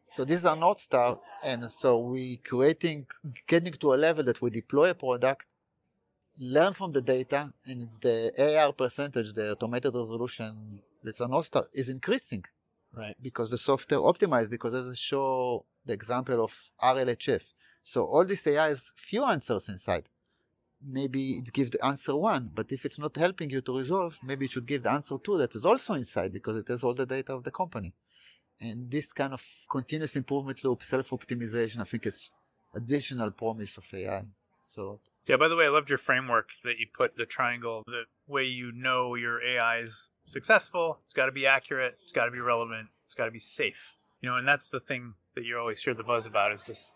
So 0.09 0.25
these 0.25 0.47
are 0.47 0.57
North 0.57 0.81
Star, 0.81 1.21
and 1.45 1.71
so 1.71 1.99
we 1.99 2.39
creating, 2.39 3.07
getting 3.47 3.75
to 3.75 3.95
a 3.95 3.97
level 3.97 4.25
that 4.25 4.41
we 4.41 4.51
deploy 4.51 4.91
a 4.91 4.95
product 4.95 5.47
learn 6.41 6.73
from 6.73 6.93
the 6.93 7.03
data, 7.03 7.53
and 7.67 7.83
it's 7.83 7.99
the 7.99 8.33
AR 8.59 8.73
percentage, 8.73 9.33
the 9.35 9.53
automated 9.53 9.95
resolution 9.95 10.81
that's 11.05 11.21
an 11.21 11.43
star 11.43 11.65
is 11.73 11.89
increasing. 11.89 12.45
Right. 12.93 13.15
Because 13.23 13.51
the 13.51 13.59
software 13.59 14.01
optimized, 14.01 14.51
because 14.51 14.75
as 14.75 14.89
I 14.89 14.95
show 14.95 15.65
the 15.85 15.93
example 15.93 16.43
of 16.43 16.73
RLHF. 16.83 17.53
So 17.83 18.05
all 18.05 18.25
this 18.25 18.47
AI 18.47 18.69
has 18.69 18.93
few 18.97 19.25
answers 19.25 19.69
inside. 19.69 20.09
Maybe 20.83 21.33
it 21.33 21.53
gives 21.53 21.71
the 21.71 21.85
answer 21.85 22.17
one, 22.17 22.51
but 22.55 22.73
if 22.73 22.85
it's 22.85 22.99
not 22.99 23.15
helping 23.17 23.51
you 23.51 23.61
to 23.61 23.77
resolve, 23.77 24.19
maybe 24.25 24.47
it 24.47 24.53
should 24.53 24.67
give 24.67 24.83
the 24.83 24.91
answer 24.91 25.17
two 25.23 25.37
that 25.39 25.55
is 25.55 25.67
also 25.67 25.95
inside 25.95 26.33
because 26.33 26.57
it 26.57 26.69
has 26.69 26.83
all 26.83 26.95
the 26.95 27.07
data 27.07 27.35
of 27.35 27.45
the 27.45 27.51
company. 27.51 27.93
And 28.61 28.91
this 28.91 29.13
kind 29.13 29.33
of 29.33 29.45
continuous 29.71 30.17
improvement 30.17 30.65
loop, 30.65 30.83
self-optimization, 30.83 31.81
I 31.81 31.85
think 31.85 32.07
is 32.07 32.31
additional 32.75 33.31
promise 33.31 33.77
of 33.77 33.85
AI. 33.93 34.25
So 34.61 35.01
yeah. 35.27 35.37
By 35.37 35.49
the 35.49 35.57
way, 35.57 35.67
I 35.67 35.69
loved 35.69 35.89
your 35.89 35.99
framework 35.99 36.51
that 36.65 36.79
you 36.79 36.87
put 36.93 37.17
the 37.17 37.27
triangle. 37.27 37.83
The 37.87 38.05
way 38.27 38.45
you 38.45 38.73
know 38.73 39.15
your 39.15 39.43
AI 39.43 39.79
is 39.79 40.11
successful. 40.27 41.01
It's 41.05 41.15
got 41.15 41.27
to 41.27 41.33
be 41.33 41.47
accurate. 41.47 41.97
It's 42.01 42.13
got 42.13 42.27
to 42.27 42.31
be 42.31 42.41
relevant. 42.41 42.89
It's 43.05 43.15
got 43.15 43.27
to 43.27 43.31
be 43.31 43.41
safe. 43.41 43.97
You 44.21 44.29
know, 44.29 44.37
and 44.37 44.47
that's 44.47 44.69
the 44.69 44.81
thing 44.81 45.15
that 45.35 45.45
you 45.45 45.59
always 45.59 45.83
hear 45.83 45.95
the 45.95 46.05
buzz 46.05 46.27
about 46.27 46.53
is 46.53 46.67
this 46.67 46.93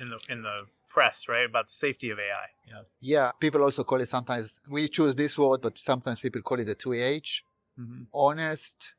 in 0.00 0.10
the 0.10 0.18
in 0.28 0.42
the 0.42 0.66
press, 0.88 1.28
right? 1.28 1.46
About 1.46 1.66
the 1.66 1.72
safety 1.72 2.10
of 2.10 2.18
AI. 2.18 2.46
Yeah. 2.68 2.82
Yeah. 3.00 3.30
People 3.40 3.62
also 3.62 3.84
call 3.84 4.00
it 4.00 4.08
sometimes. 4.08 4.60
We 4.68 4.88
choose 4.88 5.14
this 5.14 5.38
word, 5.38 5.60
but 5.62 5.78
sometimes 5.78 6.20
people 6.20 6.42
call 6.42 6.60
it 6.60 6.64
the 6.64 6.74
two 6.74 6.92
H: 6.92 7.44
mm-hmm. 7.78 8.04
honest, 8.12 8.94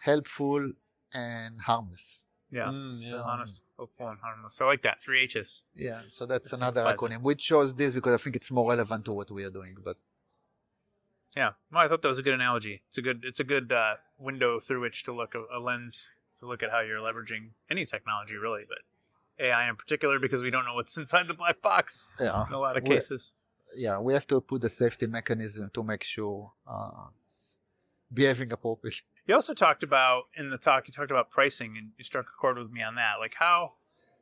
helpful, 0.00 0.72
and 1.14 1.60
harmless. 1.60 2.26
Yeah. 2.50 2.68
Mm, 2.68 2.94
yeah. 2.94 3.10
So, 3.10 3.22
honest, 3.22 3.62
hopeful, 3.78 4.08
and 4.08 4.18
harmless. 4.20 4.56
So 4.56 4.66
I 4.66 4.68
like 4.68 4.82
that. 4.82 5.02
Three 5.02 5.20
H's. 5.22 5.62
Yeah. 5.74 6.02
So 6.08 6.26
that's 6.26 6.52
another 6.52 6.84
acronym. 6.84 7.22
We 7.22 7.34
chose 7.34 7.74
this 7.74 7.94
because 7.94 8.14
I 8.14 8.16
think 8.18 8.36
it's 8.36 8.50
more 8.50 8.68
relevant 8.68 9.04
to 9.06 9.12
what 9.12 9.30
we 9.30 9.44
are 9.44 9.50
doing. 9.50 9.76
But 9.84 9.96
yeah, 11.36 11.50
well, 11.72 11.84
I 11.84 11.88
thought 11.88 12.02
that 12.02 12.08
was 12.08 12.18
a 12.18 12.22
good 12.22 12.34
analogy. 12.34 12.82
It's 12.88 12.98
a 12.98 13.02
good, 13.02 13.24
it's 13.24 13.40
a 13.40 13.44
good 13.44 13.72
uh, 13.72 13.94
window 14.18 14.60
through 14.60 14.80
which 14.80 15.04
to 15.04 15.12
look 15.12 15.34
a, 15.34 15.44
a 15.56 15.60
lens 15.60 16.08
to 16.38 16.46
look 16.46 16.62
at 16.62 16.70
how 16.70 16.80
you're 16.80 17.00
leveraging 17.00 17.50
any 17.70 17.84
technology, 17.84 18.36
really, 18.36 18.64
but 18.68 18.78
AI 19.38 19.68
in 19.68 19.76
particular, 19.76 20.18
because 20.18 20.42
we 20.42 20.50
don't 20.50 20.64
know 20.64 20.74
what's 20.74 20.96
inside 20.96 21.28
the 21.28 21.34
black 21.34 21.62
box. 21.62 22.08
Yeah. 22.20 22.46
In 22.46 22.52
a 22.52 22.58
lot 22.58 22.76
of 22.76 22.84
cases. 22.84 23.34
Yeah, 23.74 23.98
we 23.98 24.14
have 24.14 24.26
to 24.28 24.40
put 24.40 24.62
the 24.62 24.68
safety 24.68 25.06
mechanism 25.06 25.70
to 25.74 25.82
make 25.82 26.02
sure 26.02 26.52
uh, 26.66 27.08
behaving 28.12 28.52
appropriately. 28.52 29.02
You 29.26 29.34
also 29.34 29.54
talked 29.54 29.82
about 29.82 30.24
in 30.36 30.50
the 30.50 30.58
talk, 30.58 30.88
you 30.88 30.92
talked 30.92 31.10
about 31.10 31.30
pricing, 31.30 31.76
and 31.76 31.90
you 31.96 32.04
struck 32.04 32.26
a 32.26 32.40
chord 32.40 32.58
with 32.58 32.70
me 32.70 32.82
on 32.82 32.94
that. 32.94 33.14
Like 33.18 33.34
how, 33.38 33.74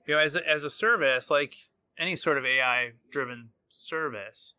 you 0.07 0.14
know, 0.14 0.21
as 0.21 0.37
a, 0.37 0.49
as 0.49 0.64
a 0.64 0.71
service, 0.71 1.31
like 1.31 1.55
any 1.99 2.16
sort 2.16 2.38
of 2.38 2.45
AI 2.45 2.93
driven 3.11 3.50
service, 3.69 4.55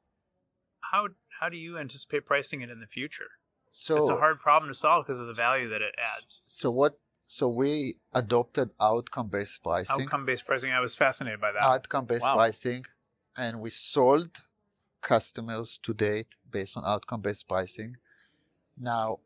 how 0.91 1.09
how 1.39 1.49
do 1.49 1.57
you 1.57 1.77
anticipate 1.77 2.25
pricing 2.25 2.61
it 2.61 2.69
in 2.69 2.79
the 2.79 2.87
future? 2.87 3.31
So 3.69 3.97
it's 3.97 4.09
a 4.09 4.17
hard 4.17 4.39
problem 4.39 4.71
to 4.71 4.75
solve 4.75 5.05
because 5.05 5.19
of 5.19 5.27
the 5.27 5.33
value 5.33 5.67
that 5.69 5.81
it 5.81 5.95
adds. 6.17 6.41
So 6.45 6.71
what? 6.71 6.99
So 7.25 7.49
we 7.49 7.95
adopted 8.13 8.69
outcome 8.79 9.27
based 9.27 9.61
pricing. 9.61 10.03
Outcome 10.03 10.25
based 10.25 10.45
pricing. 10.45 10.71
I 10.71 10.79
was 10.79 10.95
fascinated 10.95 11.41
by 11.41 11.51
that. 11.51 11.61
Outcome 11.61 12.05
based 12.05 12.23
wow. 12.23 12.35
pricing, 12.35 12.85
and 13.37 13.59
we 13.59 13.69
sold 13.69 14.41
customers 15.01 15.77
to 15.83 15.93
date 15.93 16.35
based 16.49 16.77
on 16.77 16.83
outcome 16.85 17.21
based 17.21 17.47
pricing. 17.47 17.97
Now, 18.79 19.19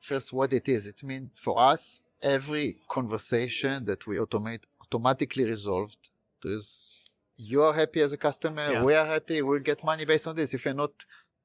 first 0.00 0.32
what 0.32 0.52
it 0.52 0.68
is. 0.68 0.86
It 0.86 1.02
means 1.04 1.30
for 1.34 1.58
us, 1.58 2.02
every 2.22 2.76
conversation 2.88 3.84
that 3.86 4.06
we 4.06 4.16
automate 4.16 4.64
automatically 4.82 5.44
resolved. 5.44 6.10
There's 6.42 7.10
you 7.36 7.62
are 7.62 7.72
happy 7.72 8.00
as 8.02 8.12
a 8.12 8.16
customer, 8.16 8.70
yeah. 8.70 8.84
we 8.84 8.94
are 8.94 9.06
happy, 9.06 9.40
we'll 9.42 9.60
get 9.60 9.82
money 9.82 10.04
based 10.04 10.26
on 10.26 10.36
this. 10.36 10.52
If 10.52 10.64
you're 10.64 10.74
not 10.74 10.92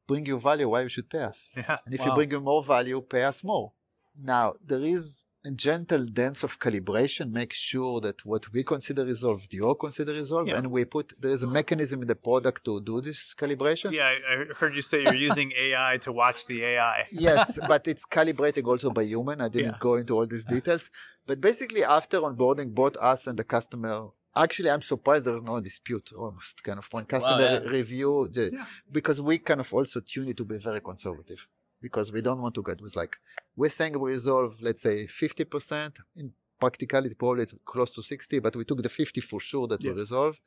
bring 0.06 0.26
you 0.26 0.40
value, 0.40 0.70
why 0.70 0.82
you 0.82 0.90
should 0.90 1.10
pay 1.10 1.24
us? 1.24 1.50
Yeah. 1.56 1.78
And 1.86 1.94
if 1.94 2.02
wow. 2.02 2.08
you 2.08 2.14
bring 2.14 2.32
you 2.32 2.40
more 2.40 2.64
value, 2.64 3.02
pay 3.02 3.24
us 3.24 3.44
more. 3.44 3.72
Now 4.22 4.54
there 4.66 4.84
is 4.84 5.26
a 5.48 5.52
gentle 5.52 6.06
dance 6.06 6.44
of 6.44 6.60
calibration 6.60 7.32
make 7.32 7.54
sure 7.54 8.02
that 8.02 8.26
what 8.26 8.52
we 8.52 8.64
consider 8.64 9.06
resolved, 9.06 9.54
you 9.54 9.66
all 9.66 9.76
consider 9.76 10.14
resolved, 10.14 10.50
yeah. 10.50 10.58
and 10.58 10.72
we 10.72 10.84
put 10.86 11.14
there 11.22 11.32
is 11.32 11.44
a 11.44 11.48
mechanism 11.48 12.02
in 12.02 12.08
the 12.08 12.16
product 12.16 12.66
to 12.66 12.82
do 12.82 13.00
this 13.02 13.34
calibration. 13.34 13.92
Yeah, 13.92 14.14
I 14.32 14.46
heard 14.60 14.76
you 14.76 14.82
say 14.82 15.04
you're 15.04 15.16
using 15.16 15.52
AI 15.66 15.98
to 16.02 16.12
watch 16.12 16.46
the 16.48 16.64
AI. 16.64 17.08
yes, 17.12 17.60
but 17.68 17.88
it's 17.88 18.06
calibrating 18.06 18.66
also 18.66 18.90
by 18.90 19.04
human. 19.04 19.42
I 19.42 19.50
didn't 19.50 19.74
yeah. 19.74 19.78
go 19.80 19.96
into 19.96 20.14
all 20.16 20.26
these 20.26 20.46
details, 20.46 20.92
but 21.26 21.40
basically 21.40 21.84
after 21.84 22.20
onboarding 22.20 22.74
both 22.74 22.98
us 22.98 23.28
and 23.28 23.38
the 23.38 23.44
customer. 23.44 24.08
Actually, 24.36 24.70
I'm 24.70 24.84
surprised 24.84 25.26
there 25.26 25.36
is 25.36 25.42
no 25.42 25.60
dispute 25.60 26.12
almost 26.16 26.64
kind 26.64 26.78
of 26.78 26.88
when 26.92 27.06
customer 27.06 27.44
wow, 27.44 27.54
yeah. 27.54 27.70
review 27.72 28.30
the, 28.32 28.56
because 28.92 29.20
we 29.20 29.40
kind 29.40 29.60
of 29.60 29.74
also 29.74 30.00
tune 30.00 30.28
it 30.28 30.38
to 30.38 30.46
be 30.46 30.60
very 30.60 30.80
conservative 30.80 31.48
because 31.82 32.12
we 32.12 32.22
don't 32.22 32.42
want 32.42 32.56
to 32.56 32.64
get 32.64 32.82
with 32.82 32.96
like 32.96 33.18
we're 33.56 33.70
saying 33.70 34.00
we 34.00 34.12
resolve 34.12 34.62
let's 34.62 34.82
say 34.82 35.06
50% 35.06 35.98
in 36.16 36.32
practicality 36.60 37.16
probably 37.16 37.44
it's 37.44 37.54
close 37.66 37.92
to 37.94 38.02
60 38.02 38.40
but 38.40 38.56
we 38.56 38.66
took 38.66 38.82
the 38.82 38.90
50 38.90 39.22
for 39.22 39.40
sure 39.40 39.68
that 39.68 39.84
yeah. 39.84 39.92
we 39.92 40.00
resolve. 40.00 40.40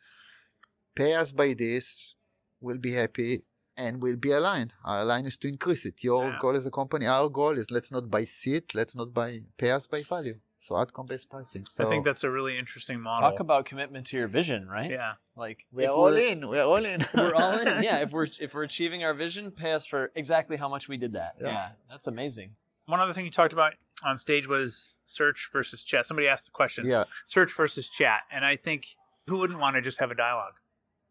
Pay 0.94 1.14
us 1.14 1.30
by 1.30 1.54
this. 1.54 2.14
We'll 2.60 2.78
be 2.78 2.92
happy 2.92 3.42
and 3.84 4.02
we'll 4.02 4.16
be 4.28 4.32
aligned. 4.40 4.72
Our 4.84 5.04
line 5.12 5.26
is 5.30 5.36
to 5.42 5.48
increase 5.54 5.84
it. 5.90 5.96
Your 6.08 6.22
Yeah. 6.28 6.38
goal 6.42 6.54
as 6.60 6.66
a 6.66 6.70
company, 6.80 7.06
our 7.06 7.28
goal 7.40 7.54
is 7.62 7.66
let's 7.76 7.90
not 7.96 8.04
buy 8.14 8.24
seat, 8.24 8.66
let's 8.74 8.94
not 9.00 9.08
buy 9.20 9.30
pay 9.60 9.70
us 9.78 9.86
by 9.94 10.02
value. 10.02 10.38
So 10.56 10.76
outcome-based 10.76 11.28
pricing. 11.30 11.64
So 11.74 11.86
I 11.86 11.88
think 11.90 12.04
that's 12.04 12.22
a 12.22 12.30
really 12.30 12.54
interesting 12.62 12.98
model. 13.00 13.22
Talk 13.30 13.40
about 13.40 13.64
commitment 13.64 14.04
to 14.08 14.18
your 14.18 14.28
vision, 14.28 14.68
right? 14.68 14.90
yeah. 14.90 15.14
Like 15.44 15.66
we're 15.72 15.88
all 15.88 16.14
in. 16.30 16.46
We're 16.52 16.64
all 16.72 16.84
in. 16.84 17.00
we're 17.14 17.34
all 17.42 17.58
in. 17.58 17.82
Yeah, 17.88 17.98
if 18.04 18.10
we're 18.16 18.28
if 18.46 18.50
we're 18.54 18.64
achieving 18.72 19.00
our 19.06 19.14
vision, 19.14 19.50
pay 19.62 19.72
us 19.78 19.86
for 19.86 20.00
exactly 20.14 20.56
how 20.62 20.68
much 20.68 20.84
we 20.92 20.96
did 21.04 21.12
that. 21.20 21.32
Yeah. 21.40 21.46
Yeah, 21.52 21.68
that's 21.90 22.06
amazing. 22.14 22.50
One 22.86 23.00
other 23.00 23.14
thing 23.14 23.24
you 23.24 23.30
talked 23.30 23.54
about 23.54 23.72
on 24.04 24.18
stage 24.18 24.46
was 24.48 24.96
search 25.06 25.48
versus 25.52 25.82
chat. 25.82 26.04
Somebody 26.06 26.28
asked 26.28 26.44
the 26.46 26.50
question. 26.50 26.84
yeah. 26.86 27.04
search 27.24 27.52
versus 27.60 27.88
chat 27.88 28.20
and 28.32 28.44
i 28.44 28.56
think 28.56 28.80
who 29.28 29.38
wouldn't 29.38 29.60
want 29.60 29.76
to 29.76 29.82
just 29.82 29.98
have 30.00 30.10
a 30.10 30.14
dialogue 30.26 30.54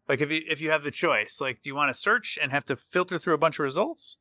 like 0.08 0.20
if 0.20 0.30
you 0.30 0.40
if 0.48 0.60
you 0.60 0.70
have 0.70 0.82
the 0.82 0.90
choice 0.90 1.40
like 1.40 1.62
do 1.62 1.70
you 1.70 1.74
want 1.74 1.88
to 1.94 1.98
search 2.08 2.38
and 2.40 2.50
have 2.52 2.64
to 2.64 2.76
filter 2.76 3.18
through 3.18 3.34
a 3.34 3.38
bunch 3.38 3.58
of 3.58 3.64
results 3.64 4.16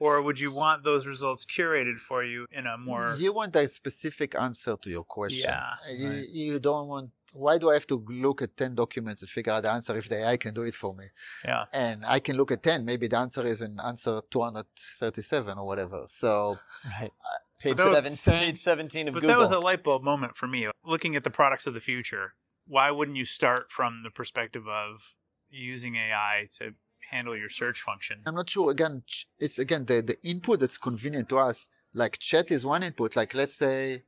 or 0.00 0.22
would 0.22 0.38
you 0.38 0.52
want 0.54 0.84
those 0.84 1.06
results 1.08 1.44
curated 1.44 1.96
for 1.98 2.22
you 2.24 2.46
in 2.52 2.66
a 2.66 2.76
more 2.78 3.16
You 3.18 3.32
want 3.32 3.56
a 3.56 3.66
specific 3.66 4.30
answer 4.38 4.76
to 4.82 4.88
your 4.90 5.02
question. 5.02 5.50
Yeah, 5.50 5.72
You, 6.00 6.08
right. 6.08 6.24
you 6.32 6.60
don't 6.60 6.86
want. 6.86 7.10
Why 7.34 7.58
do 7.58 7.68
I 7.70 7.74
have 7.74 7.86
to 7.88 7.96
look 8.08 8.40
at 8.40 8.56
ten 8.56 8.76
documents 8.76 9.22
and 9.22 9.28
figure 9.28 9.52
out 9.52 9.64
the 9.64 9.72
answer 9.72 9.98
if 9.98 10.08
the 10.08 10.18
AI 10.24 10.36
can 10.36 10.54
do 10.54 10.62
it 10.62 10.76
for 10.82 10.94
me? 10.94 11.06
yeah 11.44 11.64
And 11.72 12.06
I 12.06 12.20
can 12.20 12.36
look 12.36 12.52
at 12.52 12.62
ten. 12.62 12.84
Maybe 12.84 13.08
the 13.08 13.18
answer 13.18 13.44
is 13.44 13.60
in 13.60 13.72
answer 13.80 14.20
two 14.30 14.40
hundred 14.40 14.66
thirty-seven 15.00 15.58
or 15.58 15.66
whatever. 15.66 16.04
So 16.06 16.58
Right. 17.00 17.10
Uh, 17.10 17.38
page 17.60 17.74
that 17.76 17.86
was 17.90 17.96
seven, 17.98 18.12
saying- 18.12 18.46
page 18.46 18.58
seventeen 18.58 19.08
of 19.08 19.14
but 19.14 19.20
Google. 19.22 19.34
that 19.36 19.40
was 19.40 19.50
a 19.50 19.58
light 19.58 19.82
bulb 19.82 20.02
moment 20.04 20.36
for 20.36 20.46
me 20.46 20.68
looking 20.84 21.16
at 21.16 21.24
the 21.24 21.30
products 21.30 21.66
of 21.66 21.74
the 21.74 21.80
future 21.80 22.34
why 22.68 22.90
wouldn't 22.92 23.16
you 23.16 23.24
start 23.24 23.72
from 23.72 24.02
the 24.04 24.10
perspective 24.10 24.66
of 24.68 25.14
using 25.50 25.96
ai 25.96 26.46
to 26.58 26.74
handle 27.10 27.36
your 27.36 27.48
search 27.48 27.80
function 27.80 28.20
I'm 28.26 28.34
not 28.34 28.50
sure. 28.50 28.70
Again, 28.70 29.02
it's 29.38 29.58
again 29.58 29.84
the, 29.86 30.02
the 30.02 30.16
input 30.22 30.60
that's 30.60 30.76
convenient 30.78 31.28
to 31.30 31.38
us. 31.38 31.70
Like 31.94 32.18
chat 32.18 32.50
is 32.50 32.66
one 32.66 32.82
input. 32.82 33.16
Like 33.16 33.32
let's 33.34 33.54
say 33.56 34.02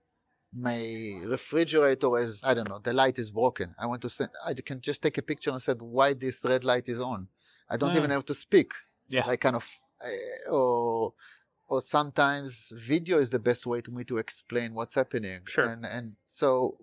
my 0.53 0.79
refrigerator 1.25 2.19
is 2.19 2.43
I 2.45 2.53
don't 2.55 2.69
know 2.69 2.79
the 2.79 2.93
light 2.93 3.19
is 3.19 3.31
broken. 3.31 3.75
I 3.79 3.87
want 3.87 4.03
to 4.03 4.11
send. 4.11 4.31
I 4.47 4.53
can 4.53 4.81
just 4.81 5.01
take 5.03 5.17
a 5.17 5.23
picture 5.23 5.51
and 5.51 5.63
said 5.63 5.81
why 5.81 6.13
this 6.13 6.45
red 6.45 6.65
light 6.65 6.89
is 6.89 7.01
on. 7.01 7.29
I 7.71 7.77
don't 7.79 7.93
Hmm. 7.93 7.99
even 7.99 8.11
have 8.11 8.27
to 8.27 8.35
speak. 8.35 8.73
Yeah. 9.09 9.27
Like 9.27 9.41
kind 9.41 9.57
of 9.57 9.67
uh, 10.05 10.53
or 10.53 11.15
or 11.69 11.81
sometimes 11.81 12.73
video 12.77 13.19
is 13.19 13.31
the 13.31 13.39
best 13.39 13.65
way 13.67 13.81
to 13.81 13.91
me 13.91 14.03
to 14.05 14.19
explain 14.19 14.75
what's 14.75 14.95
happening. 14.95 15.41
Sure. 15.47 15.65
And 15.65 15.87
and 15.87 16.17
so. 16.25 16.77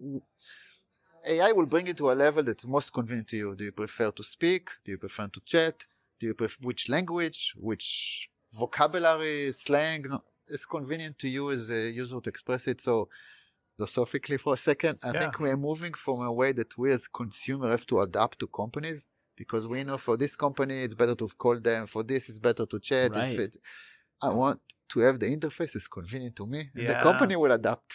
AI 1.25 1.51
will 1.51 1.65
bring 1.65 1.87
you 1.87 1.93
to 1.93 2.11
a 2.11 2.13
level 2.13 2.43
that's 2.43 2.65
most 2.65 2.93
convenient 2.93 3.27
to 3.29 3.37
you. 3.37 3.55
Do 3.55 3.63
you 3.65 3.71
prefer 3.71 4.11
to 4.11 4.23
speak? 4.23 4.69
Do 4.85 4.91
you 4.91 4.97
prefer 4.97 5.27
to 5.27 5.41
chat? 5.41 5.85
Do 6.19 6.27
you 6.27 6.33
prefer 6.33 6.57
which 6.61 6.89
language, 6.89 7.53
which 7.57 8.29
vocabulary, 8.53 9.51
slang 9.51 10.03
no, 10.03 10.23
is 10.47 10.65
convenient 10.65 11.19
to 11.19 11.27
you 11.27 11.51
as 11.51 11.69
a 11.69 11.89
user 11.89 12.19
to 12.21 12.29
express 12.29 12.67
it? 12.67 12.81
So, 12.81 13.09
philosophically, 13.75 14.37
for 14.37 14.53
a 14.53 14.57
second, 14.57 14.99
I 15.03 15.11
Yeah. 15.11 15.19
think 15.19 15.39
we're 15.39 15.57
moving 15.57 15.93
from 15.93 16.21
a 16.21 16.31
way 16.31 16.51
that 16.53 16.77
we 16.77 16.91
as 16.91 17.07
consumer 17.07 17.69
have 17.69 17.85
to 17.87 17.99
adapt 18.01 18.39
to 18.39 18.47
companies 18.47 19.07
because 19.35 19.67
we 19.67 19.83
know 19.83 19.97
for 19.97 20.17
this 20.17 20.35
company 20.35 20.81
it's 20.83 20.95
better 20.95 21.15
to 21.15 21.27
call 21.37 21.59
them, 21.59 21.85
for 21.87 22.03
this 22.03 22.29
it's 22.29 22.39
better 22.39 22.65
to 22.65 22.79
chat. 22.79 23.15
Right. 23.15 23.55
I 24.21 24.29
want 24.29 24.61
to 24.89 24.99
have 25.01 25.19
the 25.19 25.27
interface 25.27 25.75
is 25.75 25.87
convenient 25.87 26.35
to 26.37 26.47
me, 26.47 26.69
and 26.73 26.87
the 26.87 26.95
company 26.95 27.35
will 27.35 27.51
adapt. 27.51 27.93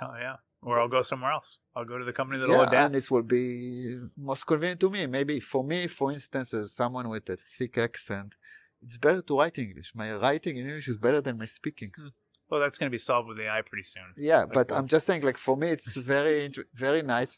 Oh, 0.00 0.14
yeah 0.16 0.36
or 0.62 0.80
i'll 0.80 0.88
go 0.88 1.02
somewhere 1.02 1.32
else 1.32 1.58
i'll 1.74 1.84
go 1.92 1.98
to 1.98 2.04
the 2.04 2.12
company 2.12 2.38
that'll 2.38 2.54
yeah, 2.54 2.62
adapt 2.62 2.86
and 2.86 2.96
it 2.96 3.10
will 3.10 3.22
be 3.22 3.98
most 4.16 4.46
convenient 4.46 4.80
to 4.80 4.90
me. 4.90 5.06
Maybe 5.06 5.40
for 5.40 5.62
me, 5.64 5.86
for 5.86 6.12
instance, 6.12 6.54
as 6.54 6.72
someone 6.72 7.08
with 7.08 7.28
a 7.30 7.36
thick 7.36 7.78
accent, 7.78 8.36
it's 8.84 8.96
better 8.98 9.22
to 9.22 9.38
write 9.38 9.58
English. 9.58 9.92
My 9.94 10.08
writing 10.14 10.56
in 10.56 10.64
English 10.66 10.88
is 10.88 10.96
better 10.96 11.20
than 11.20 11.34
my 11.38 11.46
speaking. 11.58 11.90
Hmm. 11.96 12.08
well 12.48 12.60
that's 12.62 12.76
going 12.78 12.88
to 12.90 12.96
be 12.98 13.04
solved 13.10 13.26
with 13.28 13.38
ai 13.40 13.60
pretty 13.70 13.86
soon 13.94 14.08
Yeah, 14.30 14.40
Like 14.40 14.52
but 14.56 14.70
what? 14.70 14.78
I'm 14.78 14.88
just 14.94 15.04
saying, 15.08 15.22
like 15.22 15.38
for 15.48 15.56
me, 15.62 15.68
it's 15.76 15.96
very, 16.14 16.38
very 16.84 17.02
nice 17.16 17.32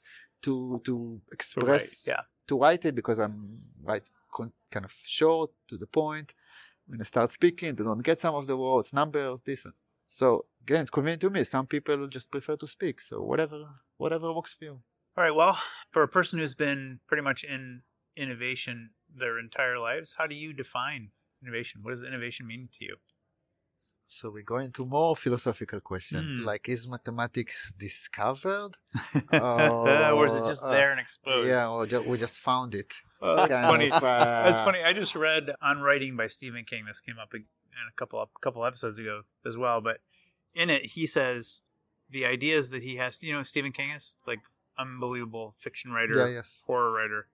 to 0.44 0.52
to 0.86 0.94
So, 0.94 1.60
right, 1.66 1.80
express 1.80 2.06
yeah 2.12 2.22
to 2.48 2.54
write 2.62 2.84
it 2.88 2.94
because 3.00 3.18
I'm 3.24 3.36
right 3.90 4.06
kind 4.74 4.84
of 4.84 4.92
short 5.18 5.50
to 5.68 5.74
the 5.82 5.86
point. 5.86 6.28
When 6.88 7.00
I 7.00 7.04
start 7.04 7.30
speaking, 7.38 7.70
they 7.74 7.84
don't 7.88 8.02
get 8.10 8.18
some 8.20 8.34
of 8.40 8.44
the 8.46 8.56
words, 8.56 8.92
numbers, 9.00 9.42
this. 9.48 9.64
and- 9.64 9.74
So 10.04 10.46
again, 10.62 10.82
it's 10.82 10.90
convenient 10.90 11.20
to 11.22 11.30
me. 11.30 11.44
Some 11.44 11.66
people 11.66 12.06
just 12.08 12.30
prefer 12.30 12.56
to 12.56 12.66
speak. 12.66 13.00
So 13.00 13.22
whatever, 13.22 13.66
whatever 13.96 14.32
works 14.32 14.54
for 14.54 14.64
you. 14.64 14.82
All 15.16 15.24
right. 15.24 15.34
Well, 15.34 15.58
for 15.90 16.02
a 16.02 16.08
person 16.08 16.38
who's 16.38 16.54
been 16.54 17.00
pretty 17.06 17.22
much 17.22 17.44
in 17.44 17.82
innovation 18.16 18.90
their 19.14 19.38
entire 19.38 19.78
lives, 19.78 20.14
how 20.18 20.26
do 20.26 20.34
you 20.34 20.52
define 20.52 21.10
innovation? 21.42 21.80
What 21.82 21.90
does 21.90 22.02
innovation 22.02 22.46
mean 22.46 22.68
to 22.78 22.84
you? 22.84 22.96
So 24.06 24.30
we 24.30 24.42
go 24.42 24.58
into 24.58 24.86
more 24.86 25.16
philosophical 25.16 25.80
question, 25.80 26.38
Hmm. 26.40 26.44
like 26.46 26.68
is 26.68 26.86
mathematics 26.88 27.72
discovered, 27.76 28.76
or 29.32 30.26
is 30.26 30.34
it 30.36 30.44
just 30.46 30.62
uh, 30.64 30.70
there 30.70 30.90
and 30.92 31.00
exposed? 31.00 31.48
yeah, 31.48 31.68
or 31.68 31.86
ju- 31.86 32.02
we 32.06 32.16
just 32.16 32.38
found 32.38 32.74
it? 32.74 32.94
Oh, 33.20 33.36
that's 33.36 33.50
funny. 33.58 33.86
of, 33.90 34.02
uh, 34.02 34.42
That's 34.44 34.60
funny. 34.60 34.82
I 34.84 34.92
just 34.92 35.14
read 35.14 35.50
On 35.62 35.80
Writing 35.80 36.16
by 36.16 36.28
Stephen 36.28 36.64
King. 36.64 36.84
This 36.86 37.00
came 37.00 37.18
up 37.18 37.32
in 37.82 37.88
a 37.88 37.92
couple 37.96 38.20
of, 38.20 38.28
couple 38.40 38.64
episodes 38.64 38.98
ago 38.98 39.22
as 39.44 39.56
well. 39.56 39.80
But 39.80 39.98
in 40.54 40.70
it, 40.70 40.86
he 40.86 41.06
says 41.06 41.60
the 42.10 42.24
ideas 42.24 42.70
that 42.70 42.82
he 42.82 42.96
has. 42.96 43.22
You 43.22 43.34
know, 43.34 43.42
Stephen 43.42 43.72
King 43.72 43.90
is 43.90 44.14
like 44.26 44.40
unbelievable 44.78 45.54
fiction 45.58 45.90
writer, 45.92 46.16
Yeah, 46.16 46.28
yes. 46.34 46.62
horror 46.66 46.90
writer. 46.92 47.28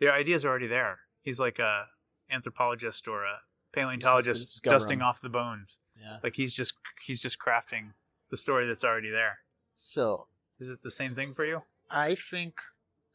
The 0.00 0.12
ideas 0.12 0.44
are 0.44 0.48
already 0.48 0.66
there. 0.66 1.00
He's 1.22 1.40
like 1.40 1.58
a 1.58 1.86
anthropologist 2.30 3.06
or 3.08 3.24
a 3.24 3.38
paleontologist 3.72 4.62
dusting 4.64 5.02
off 5.02 5.20
the 5.20 5.28
bones. 5.28 5.78
yeah. 6.00 6.18
Like 6.22 6.36
he's 6.36 6.54
just 6.54 6.74
he's 7.06 7.20
just 7.20 7.38
crafting 7.38 7.92
the 8.30 8.36
story 8.36 8.66
that's 8.66 8.84
already 8.84 9.10
there. 9.10 9.38
So 9.72 10.28
Is 10.60 10.68
it 10.70 10.82
the 10.82 10.90
same 10.90 11.14
thing 11.14 11.34
for 11.34 11.44
you? 11.44 11.62
I 11.90 12.14
think, 12.14 12.60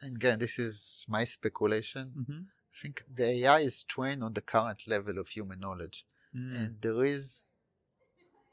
and 0.01 0.15
again, 0.17 0.39
this 0.39 0.59
is 0.59 1.05
my 1.09 1.23
speculation. 1.23 2.13
Mm-hmm. 2.19 2.41
I 2.73 2.75
think 2.81 3.03
the 3.13 3.25
AI 3.45 3.59
is 3.61 3.83
trained 3.83 4.23
on 4.23 4.33
the 4.33 4.41
current 4.41 4.83
level 4.87 5.17
of 5.19 5.27
human 5.29 5.59
knowledge, 5.59 6.05
Mm. 6.35 6.55
and 6.59 6.81
there 6.81 7.03
is 7.03 7.45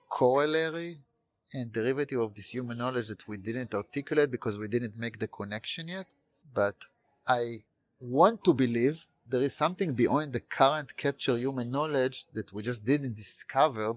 corollary 0.08 0.98
and 1.52 1.70
derivative 1.72 2.20
of 2.20 2.34
this 2.34 2.50
human 2.54 2.78
knowledge 2.78 3.08
that 3.08 3.28
we 3.28 3.36
didn't 3.36 3.74
articulate 3.74 4.30
because 4.30 4.58
we 4.58 4.68
didn't 4.68 4.98
make 4.98 5.18
the 5.18 5.28
connection 5.28 5.88
yet. 5.88 6.14
But 6.54 6.76
I 7.26 7.58
want 8.00 8.44
to 8.44 8.54
believe 8.54 9.06
there 9.28 9.42
is 9.42 9.54
something 9.54 9.92
beyond 9.92 10.32
the 10.32 10.40
current 10.40 10.96
capture 10.96 11.36
human 11.36 11.70
knowledge 11.70 12.26
that 12.32 12.52
we 12.52 12.62
just 12.62 12.84
didn't 12.84 13.14
discover 13.14 13.94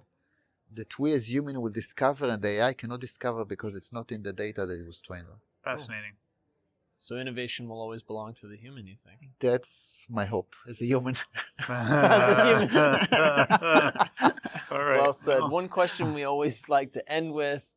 that 0.74 1.00
we 1.00 1.14
as 1.14 1.32
human 1.32 1.60
will 1.62 1.72
discover 1.72 2.30
and 2.30 2.42
the 2.42 2.50
AI 2.50 2.74
cannot 2.74 3.00
discover 3.00 3.46
because 3.46 3.76
it's 3.76 3.92
not 3.92 4.12
in 4.12 4.22
the 4.24 4.34
data 4.34 4.66
that 4.66 4.80
it 4.80 4.86
was 4.86 5.02
trained 5.02 5.28
on. 5.28 5.40
Fascinating. 5.64 6.14
So 7.02 7.16
innovation 7.16 7.70
will 7.70 7.80
always 7.80 8.04
belong 8.04 8.34
to 8.36 8.48
the 8.48 8.58
human. 8.58 8.86
You 8.86 8.98
think? 8.98 9.32
That's 9.40 10.06
my 10.10 10.26
hope 10.26 10.54
as 10.68 10.82
a 10.82 10.86
human. 10.86 11.16
All 11.70 11.76
right. 14.84 15.00
Well 15.02 15.14
said. 15.14 15.40
One 15.44 15.70
question 15.70 16.14
we 16.14 16.26
always 16.26 16.68
like 16.68 16.92
to 16.92 17.12
end 17.12 17.34
with 17.34 17.74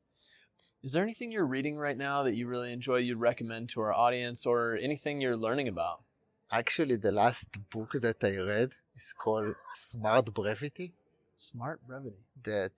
Is 0.82 0.92
there 0.92 1.04
anything 1.04 1.30
you're 1.30 1.46
reading 1.46 1.76
right 1.76 1.96
now 1.96 2.24
that 2.24 2.34
you 2.34 2.48
really 2.48 2.72
enjoy 2.72 2.96
you'd 2.96 3.20
recommend 3.20 3.68
to 3.70 3.80
our 3.80 3.92
audience 3.92 4.44
or 4.44 4.76
anything 4.82 5.20
you're 5.20 5.36
learning 5.36 5.68
about? 5.68 6.02
Actually, 6.50 6.96
the 6.96 7.12
last 7.12 7.48
book 7.70 7.92
that 8.02 8.24
I 8.24 8.36
read 8.38 8.74
is 8.96 9.14
called 9.16 9.54
Smart 9.74 10.34
Brevity. 10.34 10.94
Smart 11.36 11.80
brevity. 11.86 12.24
That 12.42 12.72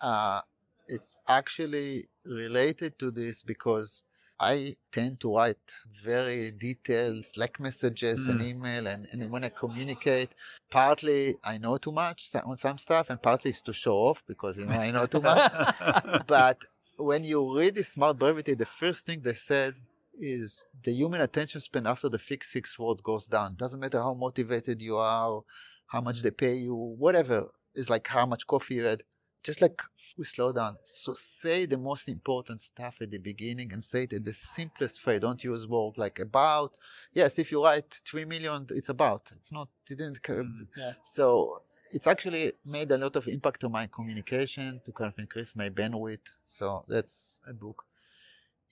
uh, 0.00 0.42
it's 0.86 1.18
actually 1.26 2.06
related 2.24 3.00
to 3.00 3.10
this 3.10 3.42
because 3.42 4.02
I 4.42 4.74
tend 4.90 5.20
to 5.20 5.36
write 5.36 5.66
very 6.02 6.50
detailed 6.50 7.24
Slack 7.24 7.60
messages 7.60 8.26
and 8.26 8.40
mm. 8.40 8.48
email, 8.50 8.88
and, 8.88 9.06
and 9.12 9.30
when 9.30 9.44
I 9.44 9.50
communicate, 9.50 10.34
partly 10.68 11.36
I 11.44 11.58
know 11.58 11.76
too 11.76 11.92
much 11.92 12.28
on 12.44 12.56
some 12.56 12.76
stuff, 12.76 13.08
and 13.08 13.22
partly 13.22 13.52
it's 13.52 13.60
to 13.62 13.72
show 13.72 13.94
off 13.94 14.24
because 14.26 14.58
you 14.58 14.66
know 14.66 14.74
I 14.74 14.90
know 14.90 15.06
too 15.06 15.20
much. 15.20 15.52
but 16.26 16.58
when 16.98 17.22
you 17.22 17.56
read 17.56 17.76
the 17.76 17.84
smart 17.84 18.18
brevity, 18.18 18.54
the 18.54 18.66
first 18.66 19.06
thing 19.06 19.20
they 19.22 19.32
said 19.32 19.74
is 20.18 20.66
the 20.82 20.92
human 20.92 21.20
attention 21.20 21.60
span 21.60 21.86
after 21.86 22.08
the 22.08 22.18
fixed 22.18 22.50
six 22.50 22.76
word 22.76 23.00
goes 23.04 23.28
down. 23.28 23.54
Doesn't 23.54 23.78
matter 23.78 24.00
how 24.00 24.12
motivated 24.12 24.82
you 24.82 24.96
are, 24.96 25.42
how 25.86 26.00
much 26.00 26.18
mm. 26.18 26.22
they 26.22 26.32
pay 26.32 26.54
you, 26.54 26.74
whatever. 26.74 27.46
It's 27.76 27.88
like 27.88 28.08
how 28.08 28.26
much 28.26 28.48
coffee 28.48 28.74
you 28.74 28.86
had. 28.86 29.04
Just 29.42 29.60
like 29.60 29.80
we 30.16 30.24
slow 30.24 30.52
down. 30.52 30.76
So 30.84 31.14
say 31.14 31.66
the 31.66 31.78
most 31.78 32.08
important 32.08 32.60
stuff 32.60 33.00
at 33.00 33.10
the 33.10 33.18
beginning 33.18 33.72
and 33.72 33.82
say 33.82 34.04
it 34.04 34.12
in 34.12 34.22
the 34.22 34.34
simplest 34.34 35.04
way. 35.06 35.18
Don't 35.18 35.42
use 35.42 35.66
words 35.66 35.98
like 35.98 36.18
about. 36.18 36.76
Yes, 37.12 37.38
if 37.38 37.50
you 37.50 37.64
write 37.64 38.00
three 38.04 38.24
million, 38.24 38.66
it's 38.70 38.88
about. 38.88 39.32
It's 39.36 39.52
not. 39.52 39.68
It 39.90 39.98
didn't. 39.98 40.22
Mm, 40.22 40.68
yeah. 40.76 40.92
So 41.02 41.62
it's 41.92 42.06
actually 42.06 42.52
made 42.64 42.90
a 42.90 42.98
lot 42.98 43.16
of 43.16 43.26
impact 43.28 43.64
on 43.64 43.72
my 43.72 43.86
communication 43.86 44.80
to 44.84 44.92
kind 44.92 45.12
of 45.12 45.18
increase 45.18 45.54
my 45.56 45.68
bandwidth. 45.68 46.34
So 46.44 46.84
that's 46.88 47.40
a 47.48 47.52
book. 47.52 47.84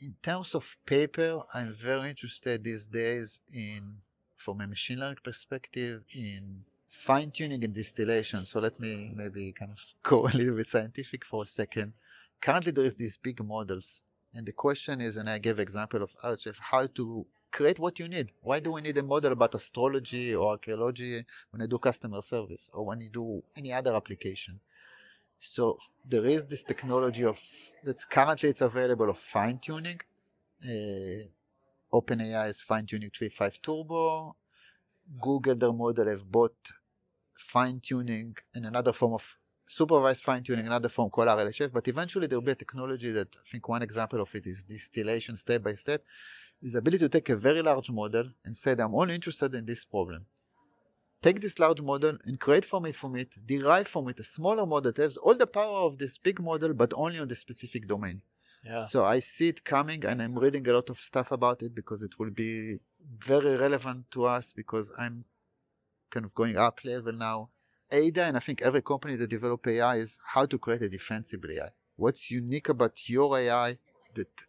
In 0.02 0.14
terms 0.22 0.54
of 0.54 0.76
paper, 0.86 1.40
I'm 1.52 1.74
very 1.74 2.08
interested 2.08 2.64
these 2.64 2.86
days 2.86 3.42
in, 3.54 3.98
from 4.36 4.62
a 4.62 4.66
machine 4.66 5.00
learning 5.00 5.18
perspective, 5.22 6.04
in 6.14 6.64
fine 6.90 7.30
tuning 7.30 7.62
and 7.64 7.72
distillation. 7.72 8.44
So 8.44 8.58
let 8.60 8.78
me 8.80 9.12
maybe 9.14 9.52
kind 9.52 9.70
of 9.70 9.94
go 10.02 10.26
a 10.26 10.34
little 10.36 10.56
bit 10.56 10.66
scientific 10.66 11.24
for 11.24 11.44
a 11.44 11.46
second. 11.46 11.94
Currently, 12.40 12.72
there 12.72 12.84
is 12.84 12.96
these 12.96 13.16
big 13.16 13.42
models, 13.44 14.02
and 14.34 14.46
the 14.46 14.52
question 14.52 15.00
is, 15.00 15.16
and 15.16 15.28
I 15.28 15.38
gave 15.38 15.58
example 15.58 16.02
of 16.02 16.14
RLHF, 16.24 16.56
how 16.60 16.86
to 16.86 17.26
create 17.52 17.78
what 17.78 17.98
you 17.98 18.08
need. 18.08 18.32
Why 18.40 18.60
do 18.60 18.72
we 18.72 18.80
need 18.80 18.96
a 18.98 19.02
model 19.02 19.32
about 19.32 19.54
astrology 19.54 20.34
or 20.34 20.52
archaeology 20.52 21.24
when 21.50 21.62
I 21.62 21.66
do 21.66 21.78
customer 21.78 22.22
service 22.22 22.70
or 22.72 22.84
when 22.84 23.00
you 23.00 23.10
do 23.10 23.42
any 23.56 23.72
other 23.72 23.94
application? 23.94 24.60
So 25.36 25.78
there 26.08 26.24
is 26.24 26.46
this 26.46 26.64
technology 26.64 27.24
of 27.24 27.40
that's 27.82 28.04
currently 28.04 28.50
it's 28.50 28.60
available 28.60 29.10
of 29.10 29.18
fine 29.18 29.58
tuning. 29.58 30.00
Uh, 30.64 31.26
OpenAI 31.92 32.48
is 32.48 32.60
fine 32.60 32.86
tuning 32.86 33.10
3.5 33.10 33.60
Turbo. 33.62 34.36
Google 35.20 35.56
their 35.56 35.72
model 35.72 36.08
have 36.08 36.30
bought 36.30 36.54
fine 37.40 37.80
tuning 37.80 38.36
in 38.54 38.64
another 38.64 38.92
form 38.92 39.14
of 39.14 39.36
supervised 39.66 40.24
fine 40.24 40.42
tuning, 40.42 40.66
another 40.66 40.88
form 40.88 41.10
called 41.10 41.28
RLHF. 41.28 41.72
But 41.72 41.86
eventually 41.88 42.26
there 42.26 42.38
will 42.38 42.46
be 42.46 42.52
a 42.52 42.56
technology 42.56 43.10
that 43.12 43.34
I 43.36 43.48
think 43.50 43.68
one 43.68 43.82
example 43.82 44.20
of 44.20 44.34
it 44.34 44.46
is 44.46 44.62
distillation 44.62 45.36
step 45.36 45.62
by 45.62 45.74
step 45.74 46.04
is 46.62 46.72
the 46.72 46.80
ability 46.80 47.04
to 47.04 47.08
take 47.08 47.28
a 47.30 47.36
very 47.36 47.62
large 47.62 47.90
model 47.90 48.24
and 48.44 48.56
say 48.56 48.74
that 48.74 48.84
I'm 48.84 48.94
only 48.94 49.14
interested 49.14 49.54
in 49.54 49.64
this 49.64 49.84
problem. 49.84 50.26
Take 51.22 51.40
this 51.40 51.58
large 51.58 51.80
model 51.82 52.16
and 52.24 52.40
create 52.40 52.64
for 52.64 52.80
me 52.80 52.92
from 52.92 53.14
it, 53.16 53.36
derive 53.46 53.86
from 53.86 54.08
it 54.08 54.18
a 54.20 54.24
smaller 54.24 54.66
model 54.66 54.92
that 54.92 55.02
has 55.02 55.16
all 55.18 55.36
the 55.36 55.46
power 55.46 55.80
of 55.86 55.98
this 55.98 56.18
big 56.18 56.40
model, 56.40 56.72
but 56.74 56.92
only 56.96 57.18
on 57.18 57.28
the 57.28 57.36
specific 57.36 57.86
domain. 57.86 58.22
Yeah. 58.64 58.78
So 58.78 59.04
I 59.04 59.20
see 59.20 59.48
it 59.48 59.64
coming 59.64 60.04
and 60.04 60.20
I'm 60.20 60.38
reading 60.38 60.66
a 60.68 60.72
lot 60.72 60.90
of 60.90 60.98
stuff 60.98 61.32
about 61.32 61.62
it 61.62 61.74
because 61.74 62.02
it 62.02 62.18
will 62.18 62.30
be 62.30 62.80
very 63.18 63.56
relevant 63.56 64.10
to 64.12 64.26
us 64.26 64.52
because 64.52 64.92
I'm 64.98 65.24
kind 66.10 66.24
of 66.26 66.34
going 66.34 66.56
up 66.56 66.84
level 66.84 67.12
now. 67.12 67.48
ADA 67.92 68.24
and 68.24 68.36
I 68.36 68.40
think 68.40 68.62
every 68.62 68.82
company 68.82 69.16
that 69.16 69.28
develop 69.28 69.66
AI 69.66 69.96
is 69.96 70.20
how 70.34 70.46
to 70.46 70.58
create 70.58 70.82
a 70.82 70.88
defensible 70.88 71.50
AI. 71.50 71.68
What's 71.96 72.30
unique 72.30 72.68
about 72.68 73.08
your 73.08 73.36
AI 73.38 73.78
that 74.14 74.44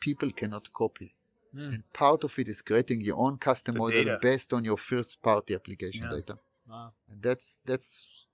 people 0.00 0.30
cannot 0.30 0.72
copy? 0.72 1.14
Mm. 1.54 1.74
And 1.74 1.92
part 1.92 2.24
of 2.24 2.38
it 2.38 2.48
is 2.48 2.62
creating 2.62 3.00
your 3.00 3.16
own 3.18 3.36
custom 3.38 3.74
The 3.74 3.80
model 3.80 4.04
data. 4.04 4.18
based 4.20 4.52
on 4.52 4.64
your 4.64 4.76
first 4.76 5.22
party 5.22 5.54
application 5.54 6.04
Yeah. 6.04 6.16
data. 6.18 6.38
Wow. 6.68 6.92
And 7.10 7.22
that's 7.22 7.60
that's 7.64 8.26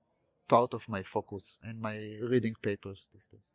part 0.48 0.74
of 0.74 0.88
my 0.88 1.02
focus 1.02 1.58
and 1.62 1.80
my 1.80 1.96
reading 2.32 2.54
papers 2.60 3.08
these 3.12 3.26
days. 3.26 3.54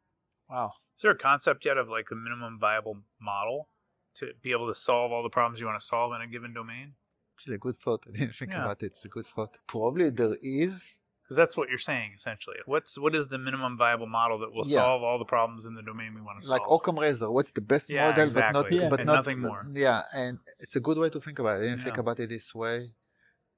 Wow. 0.50 0.74
Is 0.96 1.02
there 1.02 1.12
a 1.12 1.18
concept 1.18 1.66
yet 1.66 1.78
of 1.78 1.88
like 1.90 2.08
the 2.10 2.16
minimum 2.16 2.60
viable 2.60 2.98
model 3.20 3.70
to 4.16 4.34
be 4.42 4.52
able 4.52 4.68
to 4.68 4.76
solve 4.76 5.12
all 5.12 5.24
the 5.24 5.30
problems 5.30 5.60
you 5.60 5.66
want 5.68 5.80
to 5.80 5.86
solve 5.86 6.14
in 6.16 6.22
a 6.22 6.28
given 6.28 6.54
domain? 6.54 6.96
Actually, 7.36 7.56
a 7.56 7.58
good 7.60 7.76
thought. 7.76 8.02
I 8.08 8.12
didn't 8.12 8.36
think 8.36 8.52
Yeah. 8.52 8.64
about 8.64 8.82
it. 8.82 8.88
It's 8.88 9.06
a 9.06 9.10
good 9.10 9.26
thought. 9.26 9.58
Probably 9.68 10.10
there 10.10 10.38
is. 10.42 11.02
Because 11.22 11.38
that's 11.38 11.58
what 11.58 11.70
you're 11.70 11.80
saying 11.92 12.12
essentially. 12.16 12.58
What's 12.66 12.98
what 12.98 13.14
is 13.16 13.28
the 13.28 13.38
minimum 13.40 13.76
viable 13.78 14.08
model 14.08 14.38
that 14.40 14.52
will 14.54 14.66
Yeah. 14.66 14.82
solve 14.84 15.02
all 15.04 15.18
the 15.20 15.26
problems 15.26 15.66
in 15.66 15.74
the 15.74 15.82
domain 15.92 16.14
we 16.14 16.22
want 16.22 16.42
to 16.42 16.48
Like 16.48 16.60
solve? 16.60 16.72
Like 16.72 16.82
Occam 16.82 17.00
Razor, 17.00 17.30
what's 17.32 17.52
the 17.52 17.62
best 17.74 17.90
Yeah, 17.90 18.08
model, 18.10 18.24
exactly. 18.26 18.62
but 18.62 18.72
not, 18.72 18.82
Yeah. 18.82 18.90
but 18.90 19.00
And 19.02 19.08
not 19.08 19.16
nothing 19.16 19.40
more. 19.42 19.62
Yeah, 19.74 20.04
and 20.14 20.40
it's 20.60 20.76
a 20.76 20.80
good 20.88 20.98
way 20.98 21.10
to 21.10 21.20
think 21.20 21.40
about 21.40 21.60
it. 21.60 21.64
I 21.64 21.68
didn't 21.70 21.84
think 21.84 21.98
about 21.98 22.20
it 22.20 22.30
this 22.30 22.54
way. 22.56 22.78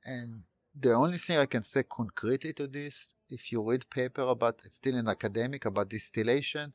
And 0.06 0.44
the 0.74 0.94
only 0.94 1.18
thing 1.18 1.38
I 1.40 1.46
can 1.46 1.62
say 1.63 1.84
concretely 1.84 2.54
to 2.54 2.68
this, 2.68 3.16
if 3.30 3.52
you 3.52 3.62
read 3.70 3.90
paper 3.90 4.22
about, 4.22 4.62
it's 4.66 4.78
still 4.78 4.96
in 4.96 5.08
academic 5.08 5.66
about 5.66 5.90
distillation, 5.90 6.74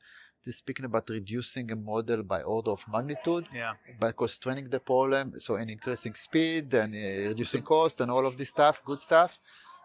speaking 0.50 0.84
about 0.84 1.08
reducing 1.08 1.70
a 1.70 1.76
model 1.76 2.22
by 2.22 2.42
order 2.42 2.72
of 2.72 2.84
magnitude 2.92 3.46
yeah. 3.54 3.74
by 4.00 4.12
constraining 4.12 4.64
the 4.64 4.80
problem, 4.80 5.38
so 5.38 5.56
and 5.56 5.70
increasing 5.70 6.14
speed 6.14 6.72
and 6.74 6.94
uh, 6.94 7.28
reducing 7.28 7.62
cost 7.62 8.00
and 8.00 8.10
all 8.10 8.26
of 8.26 8.36
this 8.36 8.48
stuff, 8.50 8.84
good 8.84 9.00
stuff, 9.00 9.40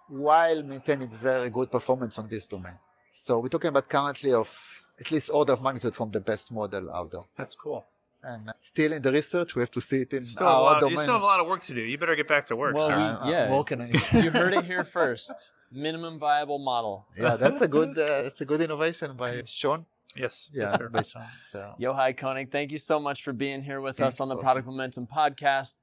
while 0.07 0.63
maintaining 0.63 1.09
very 1.09 1.49
good 1.49 1.71
performance 1.71 2.17
on 2.17 2.27
this 2.27 2.47
domain. 2.47 2.77
So 3.11 3.39
we're 3.39 3.49
talking 3.49 3.69
about 3.69 3.87
currently 3.87 4.33
of 4.33 4.83
at 4.99 5.11
least 5.11 5.29
order 5.31 5.53
of 5.53 5.61
magnitude 5.61 5.95
from 5.95 6.11
the 6.11 6.19
best 6.19 6.51
model 6.51 6.91
out 6.91 7.11
there. 7.11 7.21
That's 7.35 7.55
cool. 7.55 7.85
And 8.23 8.51
still 8.59 8.93
in 8.93 9.01
the 9.01 9.11
research, 9.11 9.55
we 9.55 9.61
have 9.61 9.71
to 9.71 9.81
see 9.81 10.01
it 10.01 10.13
in 10.13 10.25
Still 10.25 10.47
have 10.47 10.55
a 10.55 10.59
our 10.59 10.81
lot, 10.81 10.91
you 10.91 10.97
still 10.97 11.13
have 11.13 11.21
a 11.21 11.25
lot 11.25 11.39
of 11.39 11.47
work 11.47 11.61
to 11.63 11.73
do. 11.73 11.81
You 11.81 11.97
better 11.97 12.15
get 12.15 12.27
back 12.27 12.45
to 12.45 12.55
work. 12.55 12.75
Well, 12.75 12.89
sir. 12.89 12.97
we- 12.97 13.03
I'm- 13.03 13.17
I'm 13.21 13.31
yeah. 13.31 13.55
working 13.55 13.81
on 13.81 13.89
it. 13.93 14.23
you 14.23 14.31
heard 14.31 14.53
it 14.53 14.65
here 14.65 14.83
first. 14.83 15.53
Minimum 15.71 16.17
viable 16.17 16.59
model. 16.59 17.05
yeah, 17.17 17.35
that's 17.35 17.61
a 17.61 17.67
good, 17.67 17.89
uh, 17.97 18.23
that's 18.23 18.41
a 18.41 18.45
good 18.45 18.61
innovation 18.61 19.15
by 19.15 19.43
Sean. 19.45 19.85
Yes. 20.15 20.49
Yeah, 20.53 20.63
Yes, 20.71 20.79
sir. 20.79 20.89
by 20.89 21.01
So 21.01 21.73
Yochai 21.79 22.15
Konig, 22.17 22.49
thank 22.51 22.71
you 22.71 22.77
so 22.77 22.99
much 22.99 23.23
for 23.23 23.33
being 23.33 23.61
here 23.63 23.81
with 23.81 23.97
Thank 23.97 24.07
us 24.07 24.19
on 24.21 24.27
the 24.29 24.35
Faustin. 24.35 24.45
Product 24.45 24.67
Momentum 24.67 25.07
podcast. 25.07 25.75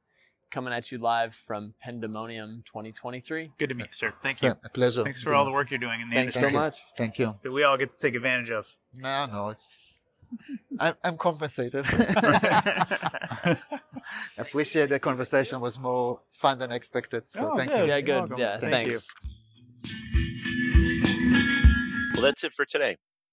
Coming 0.50 0.72
at 0.72 0.92
you 0.92 0.98
live 0.98 1.34
from 1.34 1.74
Pendomonium 1.84 2.64
2023. 2.64 3.50
Good 3.58 3.70
to 3.70 3.74
meet 3.74 3.87
you, 3.88 3.92
sir. 3.92 4.08
Uh, 4.08 4.12
thank 4.22 4.37
so, 4.37 4.46
you. 4.48 4.54
A 4.64 4.68
pleasure. 4.68 5.02
Thanks 5.02 5.20
for 5.22 5.34
all 5.34 5.44
the 5.44 5.50
work 5.50 5.70
you're 5.70 5.80
doing 5.80 6.00
in 6.00 6.08
the 6.08 6.14
Thanks 6.14 6.37
industry 6.37 6.50
so 6.50 6.54
you. 6.56 6.60
much. 6.64 6.78
Thank 6.96 7.18
you. 7.18 7.34
that 7.42 7.50
we 7.50 7.64
all 7.64 7.76
get 7.76 7.92
to 7.92 7.98
take 7.98 8.14
advantage 8.14 8.50
of. 8.50 8.68
No, 8.98 9.26
no, 9.26 9.48
it's. 9.48 10.04
I'm, 10.78 10.94
I'm 11.02 11.16
compensated. 11.16 11.84
I 11.88 13.56
appreciate 14.38 14.88
the 14.90 14.98
conversation 15.00 15.60
was 15.60 15.78
more 15.80 16.20
fun 16.30 16.58
than 16.58 16.70
expected. 16.72 17.26
So 17.28 17.50
Oh, 17.52 17.56
thank 17.56 17.70
good. 17.70 17.80
you. 17.88 17.94
Yeah, 17.94 18.00
good. 18.00 18.32
Yeah, 18.38 18.58
Thank 18.58 18.88
thanks. 18.88 19.12
Well, 22.14 22.22
that's 22.22 22.44
it 22.44 22.52
for 22.54 22.64
today. 22.64 22.96